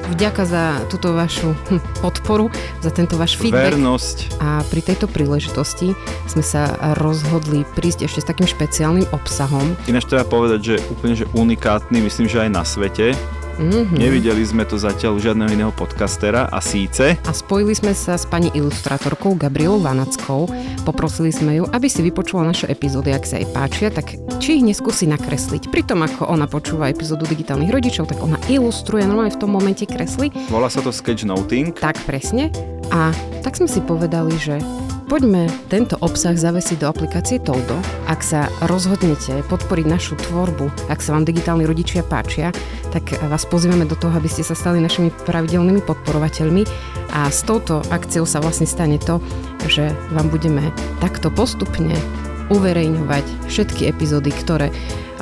Vďaka 0.09 0.43
za 0.45 0.63
túto 0.89 1.13
vašu 1.13 1.53
podporu, 2.03 2.49
za 2.81 2.89
tento 2.89 3.13
váš 3.13 3.37
feedback. 3.37 3.77
vernosť. 3.77 4.41
A 4.41 4.65
pri 4.65 4.81
tejto 4.81 5.05
príležitosti 5.05 5.93
sme 6.25 6.41
sa 6.41 6.73
rozhodli 6.97 7.61
prísť 7.77 8.09
ešte 8.09 8.19
s 8.25 8.29
takým 8.29 8.49
špeciálnym 8.49 9.05
obsahom. 9.13 9.77
Ináč 9.85 10.09
treba 10.09 10.25
povedať, 10.25 10.59
že 10.65 10.75
úplne 10.89 11.13
že 11.13 11.29
unikátny, 11.37 12.01
myslím, 12.01 12.25
že 12.25 12.41
aj 12.41 12.49
na 12.49 12.63
svete. 12.65 13.13
Mm-hmm. 13.59 13.99
Nevideli 13.99 14.43
sme 14.47 14.63
to 14.63 14.79
zatiaľ 14.79 15.15
u 15.15 15.19
žiadneho 15.19 15.51
iného 15.51 15.73
podcastera 15.75 16.47
a 16.47 16.63
síce 16.63 17.19
A 17.27 17.31
spojili 17.35 17.75
sme 17.75 17.91
sa 17.91 18.15
s 18.15 18.23
pani 18.23 18.47
ilustrátorkou 18.55 19.35
Gabrielou 19.35 19.83
Vanackou. 19.83 20.47
Poprosili 20.87 21.35
sme 21.35 21.59
ju, 21.59 21.67
aby 21.67 21.91
si 21.91 21.99
vypočula 21.99 22.47
naše 22.47 22.71
epizódy, 22.71 23.11
ak 23.11 23.27
sa 23.27 23.35
jej 23.35 23.47
páčia, 23.51 23.91
tak 23.91 24.15
či 24.39 24.63
ich 24.63 24.63
neskúsi 24.63 25.11
nakresliť. 25.11 25.67
Pritom 25.67 25.99
ako 26.07 26.31
ona 26.31 26.47
počúva 26.47 26.87
epizódu 26.87 27.27
digitálnych 27.27 27.67
rodičov, 27.67 28.07
tak 28.07 28.23
ona 28.23 28.39
ilustruje, 28.47 29.03
normálne 29.03 29.35
v 29.35 29.41
tom 29.43 29.51
momente 29.51 29.83
kresli. 29.83 30.31
volá 30.47 30.71
sa 30.71 30.79
to 30.79 30.95
sketchnoting. 30.95 31.75
Tak 31.75 31.99
presne. 32.07 32.55
A 32.95 33.11
tak 33.43 33.59
sme 33.59 33.67
si 33.67 33.83
povedali, 33.83 34.33
že 34.39 34.57
poďme 35.09 35.49
tento 35.73 35.97
obsah 36.05 36.37
zavesiť 36.37 36.85
do 36.85 36.87
aplikácie 36.87 37.41
Toldo. 37.41 37.81
Ak 38.05 38.21
sa 38.21 38.45
rozhodnete 38.69 39.41
podporiť 39.49 39.85
našu 39.89 40.13
tvorbu, 40.21 40.69
ak 40.85 41.01
sa 41.01 41.17
vám 41.17 41.25
digitálni 41.25 41.65
rodičia 41.65 42.05
páčia, 42.05 42.53
tak 42.93 43.17
vás 43.25 43.41
pozývame 43.49 43.89
do 43.89 43.97
toho, 43.97 44.13
aby 44.13 44.29
ste 44.29 44.45
sa 44.45 44.53
stali 44.53 44.77
našimi 44.77 45.09
pravidelnými 45.25 45.81
podporovateľmi 45.81 46.61
a 47.09 47.25
s 47.25 47.41
touto 47.41 47.81
akciou 47.89 48.29
sa 48.29 48.37
vlastne 48.37 48.69
stane 48.69 49.01
to, 49.01 49.17
že 49.65 49.89
vám 50.13 50.29
budeme 50.29 50.69
takto 51.01 51.33
postupne 51.33 51.97
uverejňovať 52.53 53.49
všetky 53.49 53.89
epizódy, 53.89 54.29
ktoré 54.29 54.69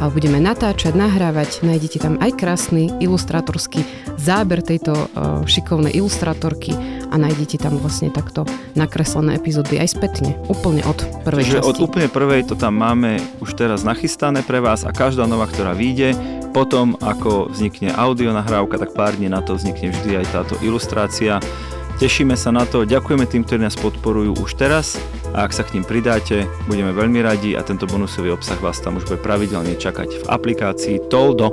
budeme 0.05 0.37
natáčať, 0.37 0.93
nahrávať. 0.93 1.65
Nájdete 1.65 1.97
tam 1.97 2.21
aj 2.21 2.37
krásny 2.37 2.93
ilustrátorský 3.01 3.81
záber 4.21 4.61
tejto 4.61 4.93
uh, 4.93 5.41
šikovnej 5.49 5.97
ilustrátorky 5.97 6.77
a 7.09 7.15
nájdete 7.17 7.57
tam 7.65 7.81
vlastne 7.81 8.13
takto 8.13 8.45
nakreslené 8.77 9.41
epizódy 9.41 9.81
aj 9.81 9.97
spätne, 9.97 10.37
úplne 10.45 10.85
od 10.85 11.01
prvej 11.25 11.49
Čiže 11.49 11.59
časti. 11.65 11.71
od 11.73 11.77
úplne 11.81 12.07
prvej 12.11 12.41
to 12.45 12.53
tam 12.53 12.77
máme 12.77 13.17
už 13.41 13.57
teraz 13.57 13.81
nachystané 13.81 14.45
pre 14.45 14.61
vás 14.61 14.85
a 14.85 14.93
každá 14.93 15.25
nová, 15.25 15.49
ktorá 15.49 15.73
vyjde, 15.73 16.13
potom 16.53 16.93
ako 17.01 17.49
vznikne 17.49 17.93
audio 17.95 18.33
nahrávka, 18.33 18.77
tak 18.77 18.93
pár 18.93 19.17
dní 19.17 19.31
na 19.31 19.41
to 19.41 19.57
vznikne 19.57 19.93
vždy 19.93 20.21
aj 20.21 20.25
táto 20.29 20.55
ilustrácia. 20.61 21.41
Tešíme 21.97 22.37
sa 22.37 22.53
na 22.53 22.61
to, 22.61 22.85
ďakujeme 22.85 23.25
tým, 23.25 23.41
ktorí 23.41 23.57
nás 23.65 23.73
podporujú 23.73 24.37
už 24.45 24.53
teraz 24.53 25.01
a 25.33 25.49
ak 25.49 25.49
sa 25.49 25.65
k 25.65 25.73
ním 25.73 25.81
pridáte, 25.81 26.45
budeme 26.69 26.93
veľmi 26.93 27.25
radi 27.25 27.57
a 27.57 27.65
tento 27.65 27.89
bonusový 27.89 28.29
obsah 28.37 28.61
vás 28.61 28.77
tam 28.77 29.01
už 29.01 29.09
bude 29.09 29.17
pravidelne 29.17 29.73
čakať 29.73 30.21
v 30.21 30.23
aplikácii 30.29 31.09
Toldo. 31.09 31.49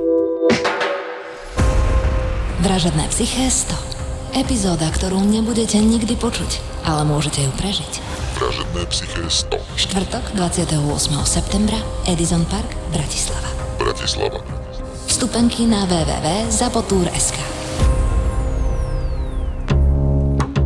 Vražedné 2.60 3.08
psyché 3.08 3.48
100. 3.48 4.36
Epizóda, 4.36 4.92
ktorú 4.92 5.24
nebudete 5.24 5.80
nikdy 5.80 6.12
počuť, 6.12 6.60
ale 6.84 7.08
môžete 7.08 7.40
ju 7.40 7.52
prežiť. 7.56 7.92
Vražedné 8.36 8.84
psyché 8.92 9.24
100. 9.24 9.80
Štvrtok 9.80 10.24
28. 10.36 10.76
septembra 11.24 11.80
Edison 12.04 12.44
Park, 12.52 12.68
Bratislava. 12.92 13.48
Bratislava. 13.80 14.44
Vstupenky 15.08 15.64
na 15.64 15.88
www.zapotur.sk 15.88 17.53